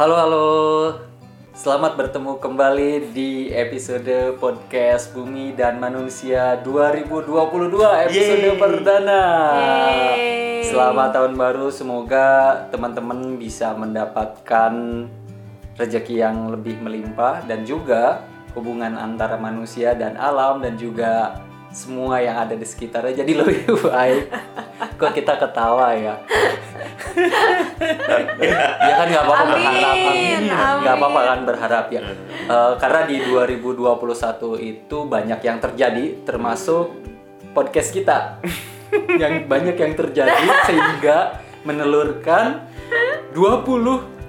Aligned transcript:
Halo 0.00 0.16
halo, 0.16 0.48
selamat 1.52 1.92
bertemu 1.92 2.40
kembali 2.40 3.12
di 3.12 3.52
episode 3.52 4.32
podcast 4.40 5.12
Bumi 5.12 5.52
dan 5.52 5.76
Manusia 5.76 6.56
2022 6.64 8.08
episode 8.08 8.48
Yeay. 8.48 8.56
perdana. 8.56 9.22
Yeay. 9.60 10.72
Selamat 10.72 11.12
tahun 11.12 11.36
baru, 11.36 11.68
semoga 11.68 12.64
teman-teman 12.72 13.36
bisa 13.36 13.76
mendapatkan 13.76 15.04
rezeki 15.76 16.24
yang 16.24 16.48
lebih 16.48 16.80
melimpah 16.80 17.44
dan 17.44 17.68
juga 17.68 18.24
hubungan 18.56 18.96
antara 18.96 19.36
manusia 19.36 19.92
dan 19.92 20.16
alam 20.16 20.64
dan 20.64 20.80
juga 20.80 21.44
semua 21.76 22.24
yang 22.24 22.40
ada 22.40 22.56
di 22.56 22.64
sekitarnya 22.64 23.20
jadi 23.20 23.32
lebih 23.44 23.68
baik. 23.84 24.32
Kok 24.96 25.12
kita 25.12 25.36
ketawa 25.36 25.92
ya? 25.92 26.16
ya 28.86 28.94
kan 28.96 29.06
nggak 29.10 29.24
apa-apa 29.24 29.44
berharap 29.56 29.96
amin. 29.96 30.42
nggak 30.50 30.94
apa-apa 30.96 31.20
kan 31.26 31.38
berharap 31.46 31.86
ya. 31.92 32.02
Eh, 32.50 32.72
karena 32.78 33.00
di 33.06 33.16
2021 33.26 34.58
itu 34.58 34.98
banyak 35.06 35.40
yang 35.42 35.58
terjadi 35.58 36.04
termasuk 36.26 36.98
podcast 37.54 37.90
kita. 37.94 38.18
Yang 38.90 39.46
banyak 39.46 39.76
yang 39.78 39.92
terjadi 39.94 40.46
sehingga 40.68 41.38
menelurkan 41.62 42.66
20 43.34 44.19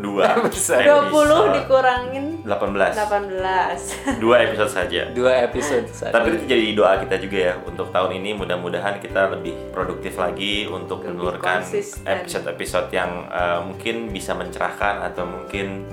Dua 0.00 0.24
Episode. 0.40 0.80
20 0.80 1.56
dikurangin. 1.56 2.24
18 2.40 2.96
18 2.96 4.16
Dua 4.22 4.36
episode 4.40 4.72
saja. 4.72 5.02
Dua 5.10 5.32
episode 5.42 5.86
saja. 5.86 6.10
Tapi 6.10 6.32
itu 6.32 6.44
jadi 6.46 6.72
doa 6.72 6.96
kita 6.96 7.16
juga 7.16 7.38
ya 7.38 7.54
Untuk 7.60 7.88
tahun 7.90 8.16
ini 8.16 8.32
mudah-mudahan 8.32 8.96
kita 8.96 9.28
lebih 9.30 9.52
produktif 9.70 10.16
lagi 10.16 10.64
Untuk 10.64 11.04
Lebih 11.04 11.12
menelurkan 11.14 11.60
konsisten. 11.60 12.00
episode-episode 12.06 12.88
yang 12.90 13.28
eh, 13.28 13.60
mungkin 13.62 14.08
bisa 14.08 14.32
mencerahkan 14.32 15.04
Atau 15.04 15.24
mungkin 15.24 15.84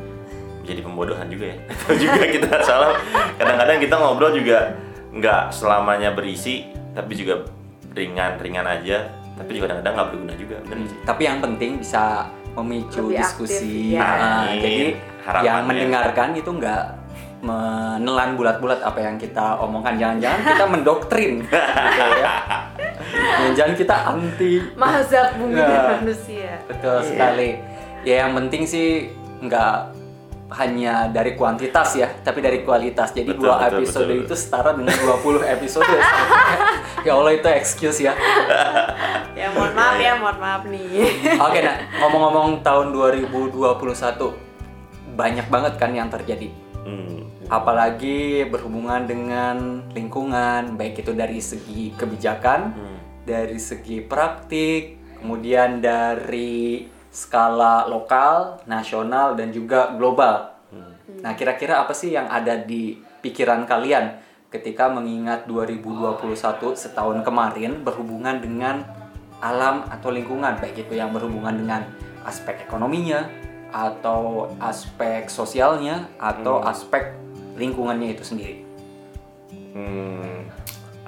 menjadi 0.63 0.81
pembodohan 0.81 1.27
juga 1.27 1.45
ya. 1.47 1.57
Atau 1.73 1.93
juga 1.95 2.21
kita 2.25 2.49
salah. 2.61 2.95
Kadang-kadang 3.35 3.77
kita 3.77 3.95
ngobrol 3.97 4.31
juga 4.33 4.71
nggak 5.09 5.51
selamanya 5.51 6.11
berisi 6.11 6.63
Tapi 6.91 7.11
juga 7.13 7.43
ringan-ringan 7.91 8.63
aja. 8.65 9.03
Tapi 9.35 9.51
juga 9.51 9.69
kadang-kadang 9.69 9.93
nggak 9.93 10.09
berguna 10.09 10.33
juga 10.33 10.57
Bener 10.65 10.87
sih? 10.87 10.97
tapi 11.03 11.21
yang 11.23 11.37
penting 11.37 11.77
bisa 11.77 12.25
memicu 12.57 13.05
Lebih 13.05 13.17
diskusi 13.17 13.69
aktif, 13.93 13.93
ya. 13.93 14.01
Nah, 14.01 14.17
Amin. 14.43 14.57
jadi 14.57 14.85
Harapannya. 15.21 15.45
yang 15.45 15.59
mendengarkan 15.63 16.29
itu 16.33 16.49
nggak 16.51 16.83
menelan 17.37 18.33
bulat-bulat 18.33 18.81
apa 18.81 18.99
yang 18.99 19.15
kita 19.15 19.61
omongkan 19.61 19.93
jangan-jangan 19.95 20.41
kita 20.43 20.65
mendoktrin 20.73 21.33
gitu 21.45 22.05
ya 22.17 22.33
jangan-jangan 23.37 23.73
kita 23.75 23.95
anti 24.03 24.51
mazhab 24.73 25.27
bumi 25.37 25.53
dan 25.55 26.01
manusia 26.01 26.51
betul 26.65 26.97
Iya. 26.97 27.07
sekali 27.07 27.49
ya 28.03 28.15
yang 28.25 28.33
penting 28.33 28.63
sih 28.63 29.13
nggak 29.39 29.75
hanya 30.47 31.11
dari 31.11 31.35
kuantitas 31.35 31.99
ya 31.99 32.07
tapi 32.23 32.39
dari 32.39 32.63
kualitas 32.63 33.11
jadi 33.11 33.35
Betul, 33.35 33.51
dua 33.51 33.55
betul, 33.59 33.75
episode 33.83 34.07
betul. 34.07 34.23
itu 34.23 34.35
setara 34.39 34.71
dengan 34.71 34.95
20 34.95 35.43
episode 35.43 35.83
ya 37.05 37.11
Allah 37.11 37.33
itu 37.35 37.47
excuse 37.51 37.99
ya 37.99 38.15
ya 39.35 39.47
mohon 39.51 39.75
maaf 39.75 39.97
ya 39.99 40.15
mohon 40.15 40.37
maaf 40.39 40.63
nih 40.65 40.87
Oke, 41.35 41.59
nah 41.59 41.75
ngomong-ngomong 41.99 42.63
tahun 42.63 42.95
2021 42.95 44.47
banyak 45.17 45.47
banget 45.49 45.73
kan 45.81 45.91
yang 45.91 46.07
terjadi. 46.07 46.53
Hmm. 46.85 47.25
Apalagi 47.49 48.45
berhubungan 48.45 49.09
dengan 49.09 49.81
lingkungan, 49.91 50.77
baik 50.77 51.01
itu 51.01 51.11
dari 51.11 51.41
segi 51.41 51.89
kebijakan, 51.97 52.61
Hmm. 52.71 52.97
dari 53.25 53.57
segi 53.57 54.05
praktik, 54.05 54.95
kemudian 55.17 55.81
dari 55.81 56.85
skala 57.17 57.89
lokal, 57.89 58.61
nasional 58.69 59.33
dan 59.33 59.49
juga 59.49 59.89
global. 59.97 60.53
Nah, 61.17 61.33
kira-kira 61.33 61.81
apa 61.81 61.97
sih 61.97 62.13
yang 62.13 62.29
ada 62.29 62.53
di 62.61 62.93
pikiran 63.25 63.65
kalian 63.65 64.21
ketika 64.53 64.85
mengingat 64.85 65.49
2021 65.49 66.77
setahun 66.77 67.25
kemarin 67.25 67.81
berhubungan 67.81 68.37
dengan 68.37 68.85
alam 69.41 69.89
atau 69.89 70.13
lingkungan, 70.13 70.61
baik 70.61 70.85
itu 70.85 70.93
yang 70.93 71.09
berhubungan 71.09 71.57
dengan 71.57 71.81
aspek 72.21 72.69
ekonominya 72.69 73.25
atau 73.73 74.53
aspek 74.61 75.25
sosialnya 75.25 76.05
atau 76.21 76.61
aspek 76.61 77.17
lingkungannya 77.57 78.13
itu 78.13 78.21
sendiri. 78.21 78.61
Hmm, 79.73 80.45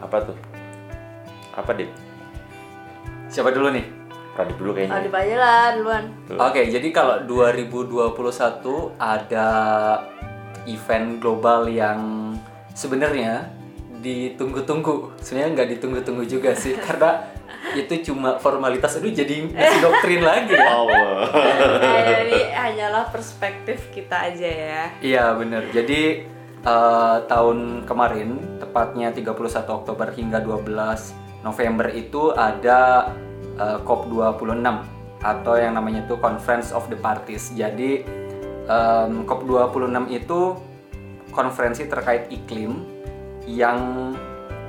apa 0.02 0.26
tuh? 0.26 0.38
Apa 1.54 1.78
deh? 1.78 1.90
Siapa 3.30 3.54
dulu 3.54 3.70
nih? 3.78 3.99
Radit 4.40 4.56
dulu 4.56 4.72
kayaknya. 4.72 5.04
Adip 5.04 5.14
aja 5.20 5.36
lah 5.36 5.64
duluan. 5.76 6.04
Oke, 6.40 6.62
jadi 6.72 6.88
kalau 6.96 7.28
2021 7.28 8.96
ada 8.96 9.48
event 10.64 11.20
global 11.20 11.68
yang 11.68 12.32
sebenarnya 12.72 13.52
ditunggu-tunggu. 14.00 15.20
Sebenarnya 15.20 15.50
nggak 15.60 15.70
ditunggu-tunggu 15.76 16.24
juga 16.24 16.56
sih, 16.56 16.80
karena 16.88 17.20
itu 17.76 18.12
cuma 18.12 18.40
formalitas. 18.40 18.96
Aduh, 18.96 19.12
jadi 19.12 19.44
masih 19.52 19.80
doktrin 19.84 20.24
lagi 20.24 20.56
ya. 20.56 20.72
Allah. 20.72 21.08
Eh, 22.00 22.32
ini 22.32 22.42
hanyalah 22.56 23.12
perspektif 23.12 23.92
kita 23.94 24.32
aja 24.32 24.48
ya 24.48 24.84
Iya, 25.04 25.36
bener. 25.36 25.68
Jadi 25.70 26.26
eh, 26.64 27.18
tahun 27.28 27.84
kemarin, 27.84 28.60
tepatnya 28.64 29.12
31 29.12 29.36
Oktober 29.68 30.08
hingga 30.16 30.40
12 30.40 31.44
November 31.44 31.88
itu 31.92 32.32
ada 32.34 33.12
eh, 33.60 33.78
COP26 33.84 34.68
atau 35.20 35.54
yang 35.60 35.76
namanya 35.76 36.08
itu 36.08 36.16
Conference 36.16 36.72
of 36.72 36.88
the 36.88 36.96
Parties. 36.96 37.52
Jadi 37.52 38.08
em, 38.72 39.28
COP26 39.28 40.08
itu 40.16 40.40
konferensi 41.36 41.86
terkait 41.86 42.32
iklim 42.32 42.88
yang 43.46 44.12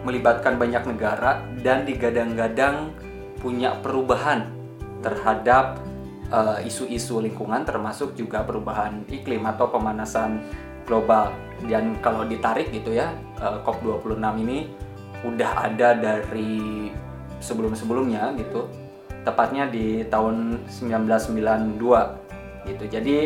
melibatkan 0.03 0.57
banyak 0.57 0.97
negara 0.97 1.45
dan 1.61 1.85
digadang-gadang 1.85 2.93
punya 3.41 3.77
perubahan 3.81 4.49
terhadap 5.05 5.81
eh, 6.33 6.69
isu-isu 6.69 7.21
lingkungan 7.21 7.65
termasuk 7.65 8.17
juga 8.17 8.45
perubahan 8.45 9.05
iklim 9.09 9.45
atau 9.49 9.69
pemanasan 9.69 10.41
global 10.89 11.33
dan 11.69 11.97
kalau 12.01 12.25
ditarik 12.25 12.73
gitu 12.73 12.97
ya 12.97 13.13
eh, 13.41 13.59
COP26 13.65 14.25
ini 14.45 14.59
udah 15.21 15.69
ada 15.69 15.93
dari 15.93 16.89
sebelum-sebelumnya 17.41 18.37
gitu 18.39 18.69
tepatnya 19.25 19.69
di 19.69 20.05
tahun 20.09 20.65
1992 20.69 21.77
gitu. 22.69 22.85
Jadi 22.89 23.17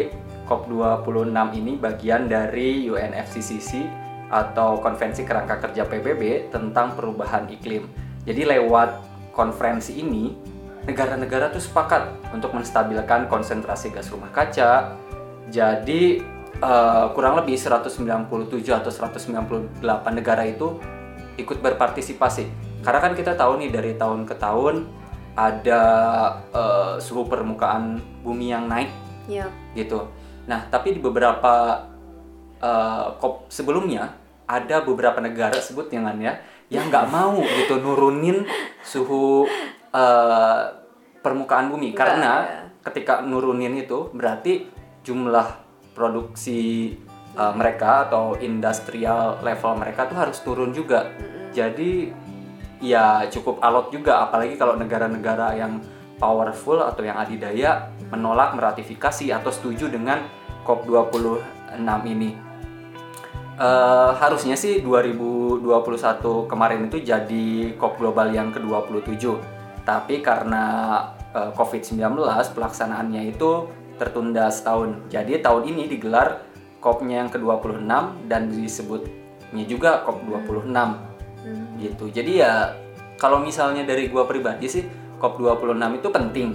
COP26 0.44 1.38
ini 1.58 1.72
bagian 1.78 2.26
dari 2.28 2.86
UNFCCC 2.91 4.02
atau 4.28 4.82
Konvensi 4.82 5.22
Kerangka 5.22 5.62
Kerja 5.62 5.86
PBB 5.86 6.50
tentang 6.50 6.98
perubahan 6.98 7.48
iklim. 7.48 7.86
Jadi 8.25 8.42
lewat 8.48 9.04
konferensi 9.30 10.00
ini 10.00 10.32
negara-negara 10.84 11.48
tuh 11.52 11.62
sepakat 11.62 12.32
untuk 12.32 12.52
menstabilkan 12.52 13.28
konsentrasi 13.28 13.92
gas 13.92 14.12
rumah 14.12 14.28
kaca. 14.32 14.96
Jadi 15.48 16.20
eh, 16.60 17.06
kurang 17.12 17.41
lebih 17.41 17.56
197 17.56 18.00
atau 18.69 18.91
198 18.91 19.81
negara 20.12 20.44
itu 20.44 20.76
ikut 21.41 21.58
berpartisipasi. 21.60 22.74
Karena 22.84 23.00
kan 23.00 23.12
kita 23.17 23.33
tahu 23.34 23.56
nih 23.65 23.72
dari 23.72 23.93
tahun 23.97 24.28
ke 24.28 24.37
tahun 24.37 24.84
ada 25.34 25.83
eh, 26.53 26.94
suhu 27.00 27.26
permukaan 27.26 27.99
bumi 28.23 28.53
yang 28.53 28.69
naik 28.69 28.93
ya 29.26 29.49
gitu. 29.73 30.06
Nah, 30.44 30.69
tapi 30.69 30.94
di 30.94 31.00
beberapa 31.00 31.88
COP 33.20 33.53
sebelumnya 33.53 34.08
ada 34.49 34.85
beberapa 34.85 35.20
negara 35.20 35.56
sebut 35.56 35.88
jangan 35.88 36.17
ya 36.20 36.37
yang 36.73 36.88
nggak 36.88 37.08
mau 37.17 37.41
gitu 37.41 37.81
nurunin 37.81 38.44
suhu 38.85 39.49
eh, 39.93 40.62
permukaan 41.25 41.73
bumi 41.73 41.93
Nggak, 41.93 41.99
karena 41.99 42.32
ya. 42.44 42.61
ketika 42.93 43.25
nurunin 43.25 43.81
itu 43.81 44.12
berarti 44.12 44.69
jumlah 45.05 45.49
produksi 45.97 46.93
eh, 47.37 47.55
mereka 47.56 48.08
atau 48.08 48.37
industrial 48.41 49.41
level 49.41 49.73
mereka 49.81 50.08
tuh 50.08 50.19
harus 50.20 50.38
turun 50.44 50.73
juga. 50.73 51.08
Jadi 51.55 52.11
ya 52.84 53.25
cukup 53.32 53.64
alot 53.64 53.88
juga 53.88 54.28
apalagi 54.28 54.60
kalau 54.60 54.76
negara-negara 54.76 55.56
yang 55.56 55.81
powerful 56.20 56.84
atau 56.84 57.02
yang 57.02 57.16
adidaya 57.16 57.90
menolak 58.12 58.52
meratifikasi 58.54 59.32
atau 59.32 59.50
setuju 59.50 59.88
dengan 59.88 60.22
COP26 60.69 61.88
ini. 62.06 62.31
Eh, 63.54 64.10
harusnya 64.19 64.58
sih 64.58 64.82
2021 64.82 66.50
kemarin 66.50 66.90
itu 66.90 66.98
jadi 67.00 67.78
COP 67.78 68.02
global 68.02 68.34
yang 68.34 68.50
ke-27. 68.50 69.31
Tapi 69.86 70.20
karena 70.20 70.64
eh, 71.34 71.50
COVID-19 71.54 72.19
pelaksanaannya 72.54 73.31
itu 73.31 73.70
tertunda 73.94 74.50
setahun. 74.50 75.06
Jadi 75.06 75.38
tahun 75.38 75.70
ini 75.70 75.86
digelar 75.86 76.42
COP-nya 76.82 77.25
yang 77.25 77.31
ke-26 77.31 77.86
dan 78.26 78.50
disebutnya 78.50 79.64
juga 79.70 80.02
COP26 80.02 81.13
gitu. 81.79 82.11
Jadi 82.11 82.41
ya 82.43 82.75
kalau 83.20 83.41
misalnya 83.41 83.85
dari 83.85 84.08
gua 84.08 84.25
pribadi 84.26 84.67
sih 84.69 84.85
COP26 85.20 86.00
itu 86.00 86.08
penting. 86.11 86.49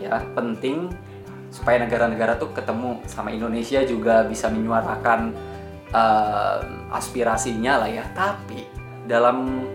Ya, 0.00 0.16
penting 0.34 0.90
supaya 1.50 1.82
negara-negara 1.82 2.38
tuh 2.38 2.54
ketemu 2.54 3.02
sama 3.10 3.34
Indonesia 3.34 3.82
juga 3.82 4.22
bisa 4.24 4.48
menyuarakan 4.48 5.34
eh, 5.90 6.58
aspirasinya 6.94 7.82
lah 7.84 7.90
ya 7.90 8.06
tapi 8.14 8.66
dalam 9.06 9.66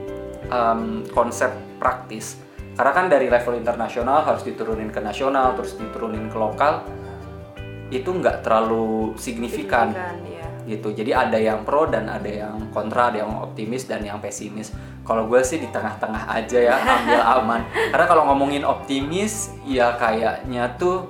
em, 0.47 1.03
konsep 1.11 1.51
praktis 1.77 2.39
karena 2.75 2.91
kan 2.95 3.05
dari 3.11 3.27
level 3.27 3.59
internasional 3.59 4.23
harus 4.23 4.43
diturunin 4.47 4.91
ke 4.91 5.03
nasional 5.03 5.55
terus 5.59 5.75
diturunin 5.75 6.31
ke 6.31 6.37
lokal 6.39 6.83
itu 7.91 8.07
nggak 8.07 8.43
terlalu 8.43 9.13
signifikan 9.19 9.91
Signifikan, 9.91 10.17
ya. 10.27 10.44
Gitu 10.65 10.91
jadi 10.91 11.13
ada 11.23 11.37
yang 11.37 11.61
pro 11.61 11.85
dan 11.85 12.05
ada 12.05 12.25
yang 12.25 12.57
kontra 12.69 13.09
ada 13.09 13.21
yang 13.21 13.31
optimis 13.39 13.85
dan 13.85 14.01
yang 14.01 14.17
pesimis 14.17 14.73
kalau 15.05 15.25
gue 15.25 15.37
sih 15.39 15.57
di 15.57 15.69
tengah-tengah 15.69 16.25
aja 16.27 16.57
ya 16.59 16.75
ambil 16.97 17.21
aman 17.21 17.61
karena 17.89 18.05
kalau 18.05 18.23
ngomongin 18.25 18.61
optimis 18.61 19.33
ya 19.61 19.93
kayaknya 19.95 20.73
tuh 20.75 21.05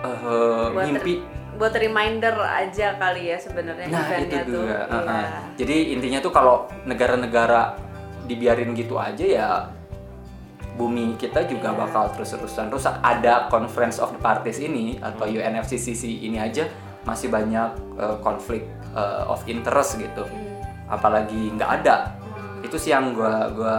eh, 0.00 0.66
Buat 0.70 0.86
mimpi 0.86 1.14
Buat 1.52 1.76
reminder 1.76 2.32
aja 2.40 2.96
kali 2.96 3.28
ya 3.28 3.36
sebenarnya 3.36 3.86
nah 3.86 4.06
itu 4.16 4.32
tuh. 4.38 4.64
juga 4.64 4.78
Iya. 4.80 4.96
uh-uh. 4.96 5.26
jadi 5.58 5.76
intinya 5.92 6.18
tuh 6.20 6.30
kalau 6.30 6.56
negara-negara 6.84 7.76
dibiarin 8.24 8.72
gitu 8.72 8.96
aja 8.96 9.20
ya 9.20 9.50
bumi 10.72 11.18
kita 11.18 11.44
juga 11.44 11.74
Iya. 11.74 11.78
bakal 11.84 12.04
terus-terusan 12.14 12.70
rusak 12.70 12.94
ada 13.02 13.50
Conference 13.50 13.98
of 13.98 14.14
the 14.14 14.20
Parties 14.20 14.56
ini 14.56 14.96
atau 14.96 15.26
Hmm. 15.26 15.36
UNFCCC 15.36 16.22
ini 16.22 16.38
aja 16.38 16.64
masih 17.04 17.32
banyak 17.32 17.70
uh, 17.96 18.16
konflik 18.20 18.68
uh, 18.92 19.24
of 19.28 19.40
interest 19.48 20.00
gitu. 20.00 20.24
Hmm. 20.24 20.48
apalagi 20.90 21.54
nggak 21.54 21.70
ada. 21.82 22.18
Itu 22.66 22.74
sih 22.74 22.90
yang 22.90 23.14
gua 23.14 23.46
gua 23.54 23.76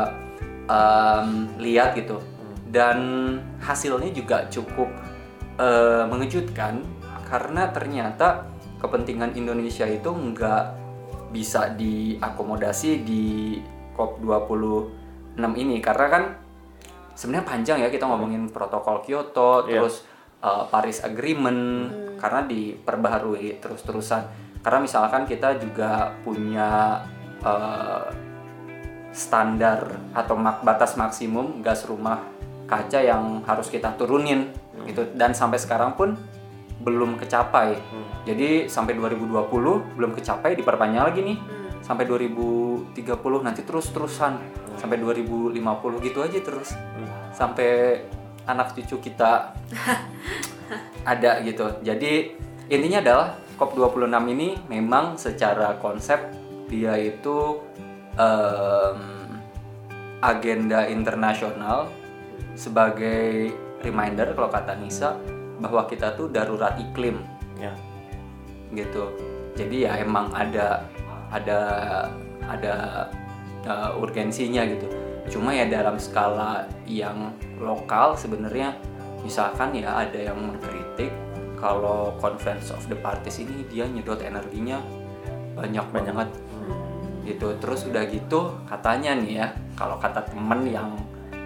um, 0.72 1.52
lihat 1.60 1.92
gitu. 2.00 2.24
Dan 2.72 3.00
hasilnya 3.60 4.16
juga 4.16 4.48
cukup 4.48 4.88
uh, 5.60 6.08
mengejutkan 6.08 6.80
karena 7.28 7.68
ternyata 7.76 8.48
kepentingan 8.80 9.36
Indonesia 9.36 9.84
itu 9.84 10.08
nggak 10.08 10.64
bisa 11.36 11.76
diakomodasi 11.76 13.04
di 13.04 13.60
COP 13.92 14.24
26 14.24 15.36
ini. 15.60 15.84
Karena 15.84 16.08
kan 16.08 16.24
sebenarnya 17.16 17.46
panjang 17.46 17.78
ya 17.84 17.90
kita 17.92 18.08
ngomongin 18.08 18.48
protokol 18.50 19.04
Kyoto 19.04 19.68
Iya. 19.68 19.84
terus 19.84 20.08
uh, 20.42 20.64
Paris 20.72 21.04
Agreement 21.04 21.92
karena 22.22 22.46
diperbaharui 22.46 23.58
terus-terusan. 23.58 24.22
Karena 24.62 24.80
misalkan 24.86 25.26
kita 25.26 25.58
juga 25.58 26.14
punya 26.22 27.02
uh, 27.42 28.06
standar 29.10 29.98
atau 30.14 30.38
mak- 30.38 30.62
batas 30.62 30.94
maksimum 30.94 31.66
gas 31.66 31.90
rumah 31.90 32.22
kaca 32.70 33.02
yang 33.02 33.42
harus 33.50 33.74
kita 33.74 33.98
turunin 33.98 34.54
gitu. 34.86 35.10
Dan 35.18 35.34
sampai 35.34 35.58
sekarang 35.58 35.98
pun 35.98 36.14
belum 36.86 37.18
kecapai. 37.18 37.74
Jadi 38.30 38.70
sampai 38.70 38.94
2020 38.94 39.98
belum 39.98 40.12
kecapai 40.14 40.54
diperpanjang 40.54 41.04
lagi 41.10 41.22
nih. 41.26 41.38
Sampai 41.82 42.06
2030 42.06 43.02
nanti 43.42 43.66
terus 43.66 43.90
terusan 43.90 44.38
sampai 44.78 45.02
2050 45.02 45.58
gitu 46.06 46.22
aja 46.22 46.38
terus. 46.38 46.78
Sampai 47.34 48.06
anak 48.46 48.78
cucu 48.78 49.10
kita 49.10 49.54
ada 51.06 51.42
gitu. 51.42 51.82
Jadi 51.82 52.36
intinya 52.72 53.00
adalah 53.02 53.28
COP26 53.58 54.16
ini 54.34 54.50
memang 54.70 55.18
secara 55.18 55.78
konsep 55.78 56.18
dia 56.72 56.98
itu 56.98 57.62
em, 58.18 59.00
agenda 60.22 60.88
internasional 60.88 61.92
sebagai 62.54 63.54
reminder 63.82 64.34
kalau 64.38 64.50
kata 64.50 64.78
Nisa 64.78 65.18
bahwa 65.62 65.86
kita 65.86 66.14
tuh 66.18 66.30
darurat 66.30 66.78
iklim 66.78 67.22
ya 67.58 67.74
gitu. 68.74 69.14
Jadi 69.58 69.86
ya 69.86 70.00
emang 70.00 70.32
ada 70.32 70.86
ada 71.30 71.60
ada 72.48 72.76
uh, 73.68 74.00
urgensinya 74.00 74.64
gitu. 74.68 74.88
Cuma 75.30 75.54
ya 75.54 75.68
dalam 75.70 76.02
skala 76.02 76.66
yang 76.88 77.36
lokal 77.62 78.18
sebenarnya 78.18 78.74
misalkan 79.22 79.74
ya 79.78 80.02
ada 80.02 80.18
yang 80.18 80.38
mengkritik 80.38 81.14
kalau 81.58 82.18
Conference 82.18 82.74
of 82.74 82.82
the 82.90 82.98
Parties 82.98 83.38
ini 83.42 83.66
dia 83.70 83.86
nyedot 83.86 84.18
energinya 84.22 84.82
banyak 85.54 85.86
banget 85.94 86.30
gitu. 87.26 87.54
Terus 87.62 87.86
udah 87.86 88.04
gitu 88.10 88.58
katanya 88.66 89.18
nih 89.18 89.34
ya 89.46 89.48
kalau 89.78 90.02
kata 90.02 90.26
temen 90.26 90.66
yang 90.66 90.90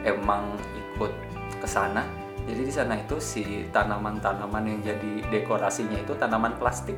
emang 0.07 0.55
ikut 0.95 1.11
ke 1.59 1.67
sana 1.67 2.03
jadi 2.45 2.61
di 2.61 2.73
sana 2.73 2.93
itu 2.93 3.17
si 3.17 3.65
tanaman-tanaman 3.73 4.63
yang 4.69 4.79
jadi 4.85 5.13
dekorasinya 5.33 5.97
itu 5.97 6.13
tanaman 6.13 6.53
plastik. 6.61 6.93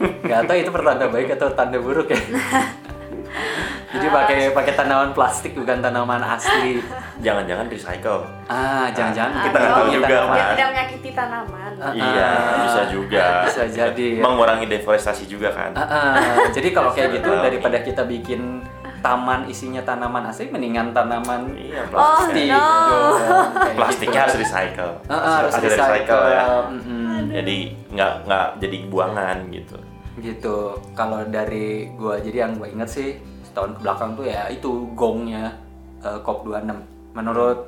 Gak 0.30 0.48
tahu 0.48 0.56
itu 0.56 0.72
pertanda 0.72 1.12
baik 1.12 1.36
atau 1.36 1.52
tanda 1.52 1.76
buruk 1.76 2.08
ya. 2.08 2.20
Jadi 3.90 4.06
pakai 4.06 4.38
pakai 4.50 4.72
tanaman 4.72 5.10
plastik 5.10 5.52
bukan 5.52 5.78
tanaman 5.78 6.22
asli. 6.22 6.78
jangan-jangan 7.18 7.66
recycle 7.66 8.22
Ah, 8.46 8.86
jangan-jangan 8.88 9.44
Kita 9.44 9.56
nggak 9.56 9.70
tahu 9.70 9.84
punya 9.84 9.98
juga, 9.98 10.16
Pak. 10.24 10.46
tidak 10.48 10.68
menyakiti 10.70 11.10
tanaman. 11.10 11.72
Ah, 11.76 11.92
iya 11.92 12.24
ah. 12.24 12.62
bisa 12.62 12.82
juga 12.88 13.24
Bisa 13.44 13.62
jadi. 13.66 14.08
ya. 14.14 14.22
mengurangi 14.22 14.66
deforestasi 14.66 15.24
juga 15.26 15.50
kan 15.50 15.70
Ah. 15.74 16.16
Jadi 16.48 16.70
kalau 16.70 16.90
kayak 16.90 17.18
gitu 17.18 17.30
daripada 17.34 17.78
kita 17.78 18.02
bikin 18.04 18.62
taman 19.00 19.44
isinya 19.46 19.80
tanaman 19.80 20.22
asli 20.24 20.46
mendingan 20.46 20.92
tanaman 20.92 21.56
iya 21.56 21.82
Oh, 21.82 22.20
plastik 22.20 22.46
no. 22.46 22.60
dong, 22.86 23.16
kayak 23.64 23.74
plastiknya 23.74 24.12
gitu. 24.12 24.22
harus 24.22 24.36
recycle 24.38 24.92
ah, 25.08 25.20
harus 25.40 25.50
Hasil 25.50 25.64
dari 25.64 25.72
recycle, 25.74 26.24
ya 26.28 26.44
jadi 27.32 27.56
nggak 27.90 28.12
nggak 28.22 28.46
jadi 28.60 28.76
buangan 28.86 29.36
gitu 29.50 29.76
gitu 30.20 30.56
kalau 30.92 31.24
dari 31.24 31.66
gua 31.94 32.20
jadi 32.20 32.44
yang 32.44 32.52
gue 32.54 32.68
inget 32.68 32.90
sih 32.90 33.08
setahun 33.50 33.74
ke 33.76 33.80
belakang 33.82 34.10
tuh 34.14 34.26
ya 34.30 34.46
itu 34.46 34.86
gongnya 34.94 35.50
eh, 36.06 36.18
COP26 36.22 36.78
menurut 37.18 37.66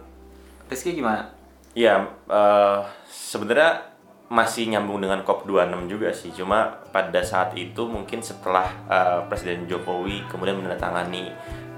Rizky 0.70 0.96
gimana? 0.96 1.28
Iya, 1.76 2.08
eh, 2.30 2.78
sebenarnya 3.10 3.92
masih 4.32 4.72
nyambung 4.72 5.04
dengan 5.04 5.20
COP26 5.20 5.92
juga 5.92 6.08
sih. 6.08 6.32
Cuma 6.32 6.80
pada 6.88 7.20
saat 7.20 7.52
itu 7.52 7.84
mungkin 7.84 8.24
setelah 8.24 8.72
eh, 8.88 9.20
Presiden 9.28 9.68
Jokowi 9.68 10.24
kemudian 10.32 10.56
menandatangani 10.56 11.28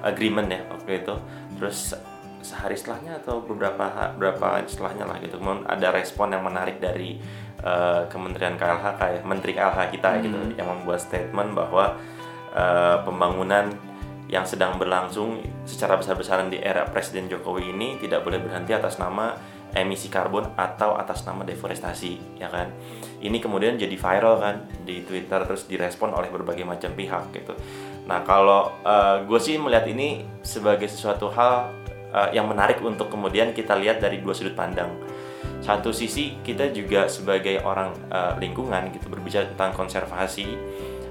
agreement 0.07 0.47
ya 0.47 0.63
waktu 0.71 1.03
itu, 1.03 1.15
terus 1.59 1.97
sehari 2.45 2.77
setelahnya 2.77 3.25
atau 3.25 3.41
beberapa 3.41 4.13
beberapa 4.15 4.61
setelahnya 4.69 5.09
lah 5.09 5.17
gitu, 5.19 5.41
kemudian 5.41 5.65
ada 5.65 5.89
respon 5.91 6.29
yang 6.31 6.45
menarik 6.45 6.79
dari 6.79 7.19
eh, 7.65 8.03
Kementerian 8.07 8.55
KLHK 8.55 9.01
ya, 9.01 9.21
Menteri 9.27 9.53
KLH 9.57 9.81
kita 9.91 10.09
gitu, 10.23 10.37
yang 10.55 10.69
membuat 10.69 11.01
statement 11.03 11.57
bahwa 11.57 11.97
eh, 12.55 12.97
pembangunan 13.03 13.73
yang 14.29 14.49
sedang 14.49 14.81
berlangsung 14.81 15.45
secara 15.69 16.01
besar-besaran 16.01 16.49
di 16.49 16.57
era 16.57 16.89
Presiden 16.89 17.29
Jokowi 17.29 17.77
ini 17.77 18.01
tidak 18.01 18.25
boleh 18.25 18.41
berhenti 18.41 18.73
atas 18.73 18.97
nama 18.97 19.37
emisi 19.75 20.07
karbon 20.07 20.55
atau 20.55 20.95
atas 20.95 21.27
nama 21.27 21.43
deforestasi 21.45 22.41
ya 22.41 22.49
kan? 22.49 22.71
Ini 23.21 23.37
kemudian 23.43 23.77
jadi 23.77 23.97
viral 23.97 24.41
kan 24.41 24.57
di 24.85 25.03
Twitter 25.05 25.43
terus 25.45 25.67
direspon 25.67 26.15
oleh 26.15 26.31
berbagai 26.31 26.65
macam 26.65 26.95
pihak 26.95 27.35
gitu. 27.35 27.53
Nah 28.07 28.23
kalau 28.23 28.71
gue 29.25 29.41
sih 29.41 29.57
melihat 29.57 29.89
ini 29.89 30.25
sebagai 30.45 30.87
sesuatu 30.87 31.33
hal 31.33 31.73
eh, 32.15 32.37
yang 32.37 32.47
menarik 32.47 32.79
untuk 32.85 33.11
kemudian 33.11 33.51
kita 33.51 33.75
lihat 33.75 33.99
dari 33.99 34.23
dua 34.23 34.33
sudut 34.37 34.55
pandang. 34.55 34.95
Satu 35.65 35.97
sisi 35.97 36.37
kita 36.45 36.69
juga 36.71 37.09
sebagai 37.09 37.65
orang 37.65 37.97
eh, 38.13 38.33
lingkungan 38.41 38.93
gitu 38.93 39.09
berbicara 39.09 39.49
tentang 39.51 39.73
konservasi 39.75 40.47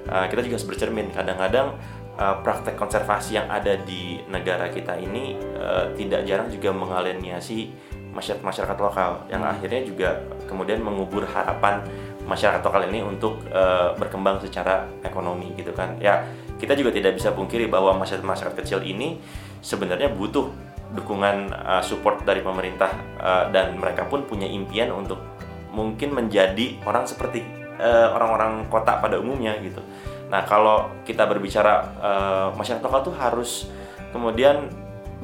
eh, 0.08 0.26
kita 0.30 0.40
juga 0.40 0.56
harus 0.56 0.68
bercermin. 0.70 1.10
Kadang-kadang 1.12 1.76
eh, 2.18 2.36
praktek 2.42 2.74
konservasi 2.78 3.38
yang 3.38 3.48
ada 3.50 3.78
di 3.80 4.22
negara 4.30 4.70
kita 4.70 4.98
ini 4.98 5.38
eh, 5.38 5.84
tidak 5.98 6.26
jarang 6.26 6.48
juga 6.50 6.70
mengaliniasi 6.74 7.70
masyarakat 8.14 8.46
masyarakat 8.46 8.78
lokal 8.78 9.26
yang 9.26 9.42
akhirnya 9.42 9.82
juga 9.82 10.22
kemudian 10.46 10.78
mengubur 10.78 11.26
harapan 11.26 11.82
masyarakat 12.24 12.62
lokal 12.62 12.86
ini 12.88 13.02
untuk 13.02 13.42
eh, 13.50 13.90
berkembang 13.98 14.38
secara 14.38 14.86
ekonomi 15.02 15.50
gitu 15.58 15.74
kan 15.74 15.98
ya 15.98 16.22
kita 16.56 16.78
juga 16.78 16.94
tidak 16.94 17.18
bisa 17.18 17.34
pungkiri 17.34 17.66
bahwa 17.66 17.98
masyarakat 17.98 18.22
masyarakat 18.24 18.56
kecil 18.62 18.80
ini 18.86 19.18
sebenarnya 19.60 20.12
butuh 20.14 20.48
dukungan 20.94 21.50
uh, 21.50 21.82
support 21.82 22.22
dari 22.22 22.40
pemerintah 22.40 22.94
uh, 23.18 23.44
dan 23.50 23.74
mereka 23.74 24.06
pun 24.06 24.22
punya 24.24 24.46
impian 24.46 24.94
untuk 24.94 25.18
mungkin 25.74 26.14
menjadi 26.14 26.78
orang 26.86 27.04
seperti 27.04 27.42
uh, 27.82 28.14
orang-orang 28.14 28.70
kota 28.70 29.02
pada 29.02 29.18
umumnya 29.18 29.58
gitu. 29.58 29.82
Nah 30.32 30.42
kalau 30.48 30.90
kita 31.04 31.28
berbicara 31.28 31.74
uh, 32.00 32.48
masyarakat 32.56 32.82
lokal 32.82 33.12
tuh 33.12 33.14
harus 33.14 33.68
kemudian 34.10 34.70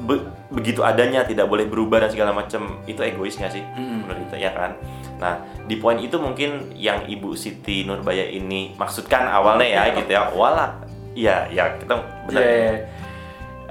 be- 0.01 0.25
begitu 0.51 0.81
adanya 0.83 1.23
tidak 1.23 1.47
boleh 1.47 1.67
berubah 1.67 2.03
dan 2.03 2.09
segala 2.11 2.31
macam 2.35 2.79
itu 2.87 2.99
egois 3.03 3.37
nggak 3.37 3.53
sih 3.53 3.63
Mm-mm. 3.63 4.07
menurut 4.07 4.19
kita 4.27 4.35
ya 4.39 4.51
kan? 4.51 4.71
Nah 5.19 5.41
di 5.67 5.75
poin 5.77 5.99
itu 6.01 6.17
mungkin 6.17 6.73
yang 6.75 7.05
Ibu 7.05 7.37
Siti 7.37 7.85
Nurbaya 7.85 8.25
ini 8.27 8.75
maksudkan 8.75 9.29
awalnya 9.29 9.67
ya 9.67 9.83
gitu 9.95 10.11
ya, 10.11 10.31
wala, 10.33 10.81
iya 11.13 11.47
ya 11.53 11.77
kita 11.77 11.93
benar. 12.27 12.41
Iya, 12.41 12.51
iya. 12.51 12.73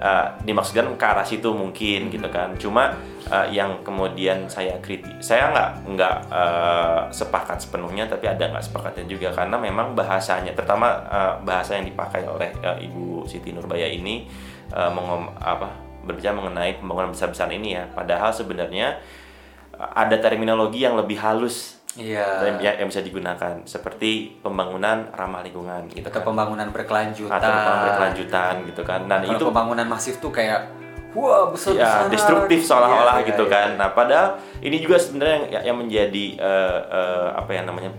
Uh, 0.00 0.34
dimaksudkan 0.42 0.96
ke 0.96 1.04
arah 1.04 1.22
situ 1.22 1.52
mungkin 1.52 2.08
gitu 2.08 2.26
kan. 2.32 2.56
Cuma 2.56 2.96
uh, 3.28 3.46
yang 3.52 3.84
kemudian 3.84 4.48
saya 4.48 4.80
kritik 4.80 5.20
saya 5.20 5.52
nggak 5.52 5.70
nggak 5.94 6.16
uh, 6.32 7.00
sepakat 7.12 7.62
sepenuhnya 7.62 8.08
tapi 8.08 8.26
ada 8.26 8.48
nggak 8.50 8.64
sepakatnya 8.64 9.04
juga. 9.06 9.28
Karena 9.30 9.60
memang 9.60 9.92
bahasanya 9.94 10.56
terutama 10.56 10.88
uh, 11.06 11.34
bahasa 11.44 11.76
yang 11.76 11.86
dipakai 11.86 12.24
oleh 12.26 12.50
uh, 12.64 12.80
ibu 12.80 13.28
Siti 13.28 13.52
Nurbaya 13.52 13.86
ini 13.86 14.26
uh, 14.72 14.90
mengom 14.90 15.30
apa 15.38 15.70
berbicara 16.00 16.32
mengenai 16.32 16.80
pembangunan 16.80 17.12
besar-besaran 17.12 17.54
ini 17.54 17.76
ya. 17.76 17.84
Padahal 17.92 18.32
sebenarnya 18.32 18.98
ada 19.80 20.20
terminologi 20.20 20.84
yang 20.84 20.92
lebih 20.92 21.16
halus 21.16 21.79
Iya. 21.90 22.46
yang, 22.46 22.62
yang 22.62 22.88
bisa 22.88 23.02
digunakan 23.02 23.66
seperti 23.66 24.38
pembangunan 24.38 25.10
ramah 25.10 25.42
lingkungan 25.42 25.90
gitu 25.90 26.06
Atau 26.06 26.22
kan 26.22 26.30
pembangunan 26.30 26.68
berkelanjutan. 26.70 27.34
atau 27.34 27.50
pembangunan 27.50 27.86
berkelanjutan 27.90 28.54
gitu 28.70 28.82
kan 28.86 29.00
dan 29.10 29.18
Kalau 29.20 29.34
itu 29.34 29.44
pembangunan 29.50 29.86
masif 29.90 30.14
tuh 30.22 30.30
kayak 30.30 30.70
wah 31.10 31.50
besar 31.50 31.74
ya 31.74 31.82
besar 31.82 32.02
destruktif 32.06 32.62
seolah-olah 32.62 33.16
Iya, 33.18 33.28
gitu 33.34 33.44
iya, 33.44 33.50
kan. 33.50 33.68
iya. 33.74 33.78
Nah, 33.82 33.88
padahal 33.90 34.28
ini 34.62 34.78
juga 34.78 35.02
sebenarnya 35.02 35.50
yang, 35.50 35.64
yang 35.66 35.76
menjadi 35.82 36.24
eh, 36.38 36.80
eh, 36.86 37.28
apa 37.34 37.50
ya 37.50 37.62
namanya 37.66 37.90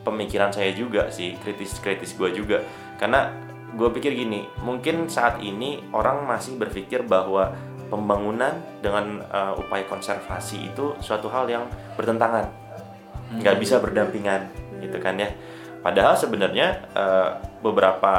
pemikiran 0.00 0.48
saya 0.48 0.72
juga 0.72 1.12
sih 1.12 1.36
kritis-kritis 1.36 2.16
gue 2.16 2.32
juga 2.32 2.64
karena 2.96 3.28
gue 3.76 3.88
pikir 3.92 4.16
gini 4.16 4.48
mungkin 4.64 5.12
saat 5.12 5.44
ini 5.44 5.84
orang 5.92 6.24
masih 6.24 6.56
berpikir 6.56 7.04
bahwa 7.04 7.52
pembangunan 7.92 8.56
dengan 8.80 9.20
eh, 9.20 9.52
upaya 9.60 9.84
konservasi 9.84 10.72
itu 10.72 10.96
suatu 10.98 11.28
hal 11.28 11.44
yang 11.46 11.68
bertentangan 12.00 12.48
nggak 13.34 13.56
bisa 13.58 13.82
berdampingan 13.82 14.46
gitu 14.78 14.98
kan 15.02 15.18
ya. 15.18 15.30
Padahal 15.82 16.18
sebenarnya 16.18 16.82
eh, 16.94 17.30
beberapa 17.62 18.14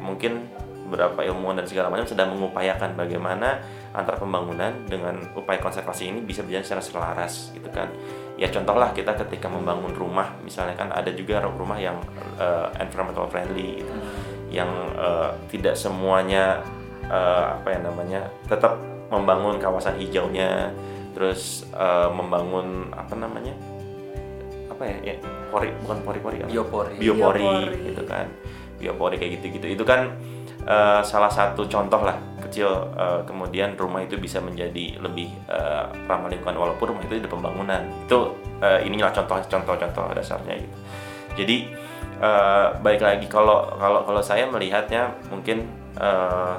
mungkin 0.00 0.48
beberapa 0.88 1.20
ilmuwan 1.20 1.60
dan 1.60 1.68
segala 1.68 1.92
macam 1.92 2.08
sedang 2.08 2.32
mengupayakan 2.32 2.96
bagaimana 2.96 3.60
antara 3.92 4.16
pembangunan 4.16 4.72
dengan 4.88 5.20
upaya 5.36 5.60
konservasi 5.60 6.08
ini 6.08 6.24
bisa 6.24 6.40
berjalan 6.40 6.64
secara 6.64 6.82
selaras 6.82 7.52
gitu 7.52 7.68
kan. 7.68 7.92
Ya 8.40 8.48
contohlah 8.48 8.96
kita 8.96 9.12
ketika 9.20 9.52
membangun 9.52 9.92
rumah 9.92 10.32
misalnya 10.40 10.80
kan 10.80 10.88
ada 10.88 11.12
juga 11.12 11.44
rumah 11.44 11.76
yang 11.76 12.00
eh, 12.40 12.68
environmental 12.80 13.28
friendly 13.28 13.84
gitu. 13.84 13.92
Yang 14.48 14.70
eh, 14.96 15.30
tidak 15.52 15.74
semuanya 15.76 16.64
eh, 17.04 17.44
apa 17.60 17.68
ya 17.68 17.78
namanya 17.84 18.20
tetap 18.48 18.80
membangun 19.12 19.60
kawasan 19.60 20.00
hijaunya 20.00 20.72
terus 21.12 21.68
eh, 21.76 22.08
membangun 22.08 22.92
apa 22.96 23.12
namanya 23.12 23.52
apa 24.78 24.86
ya, 24.86 25.10
ya 25.10 25.14
pori 25.50 25.74
bukan 25.82 25.98
pori-pori 26.06 26.38
apa? 26.38 26.54
Biopori. 26.54 26.94
biopori 27.02 27.42
Biopori. 27.42 27.86
gitu 27.90 28.02
kan 28.06 28.30
biopori 28.78 29.18
kayak 29.18 29.42
gitu-gitu 29.42 29.74
itu 29.74 29.82
kan 29.82 30.14
eh, 30.62 31.02
salah 31.02 31.26
satu 31.26 31.66
contoh 31.66 32.06
lah 32.06 32.14
kecil 32.46 32.70
eh, 32.94 33.26
kemudian 33.26 33.74
rumah 33.74 34.06
itu 34.06 34.14
bisa 34.22 34.38
menjadi 34.38 35.02
lebih 35.02 35.34
eh, 35.50 35.84
ramah 36.06 36.30
lingkungan 36.30 36.54
walaupun 36.54 36.94
rumah 36.94 37.02
itu 37.02 37.18
ada 37.18 37.26
pembangunan 37.26 37.82
itu 38.06 38.38
eh, 38.62 38.86
inilah 38.86 39.10
contoh-contoh-contoh 39.10 40.14
dasarnya 40.14 40.62
gitu 40.62 40.76
jadi 41.42 41.56
eh, 42.22 42.66
balik 42.78 43.02
lagi 43.02 43.26
kalau 43.26 43.74
kalau 43.82 44.06
kalau 44.06 44.22
saya 44.22 44.46
melihatnya 44.46 45.10
mungkin 45.26 45.66
eh, 45.98 46.54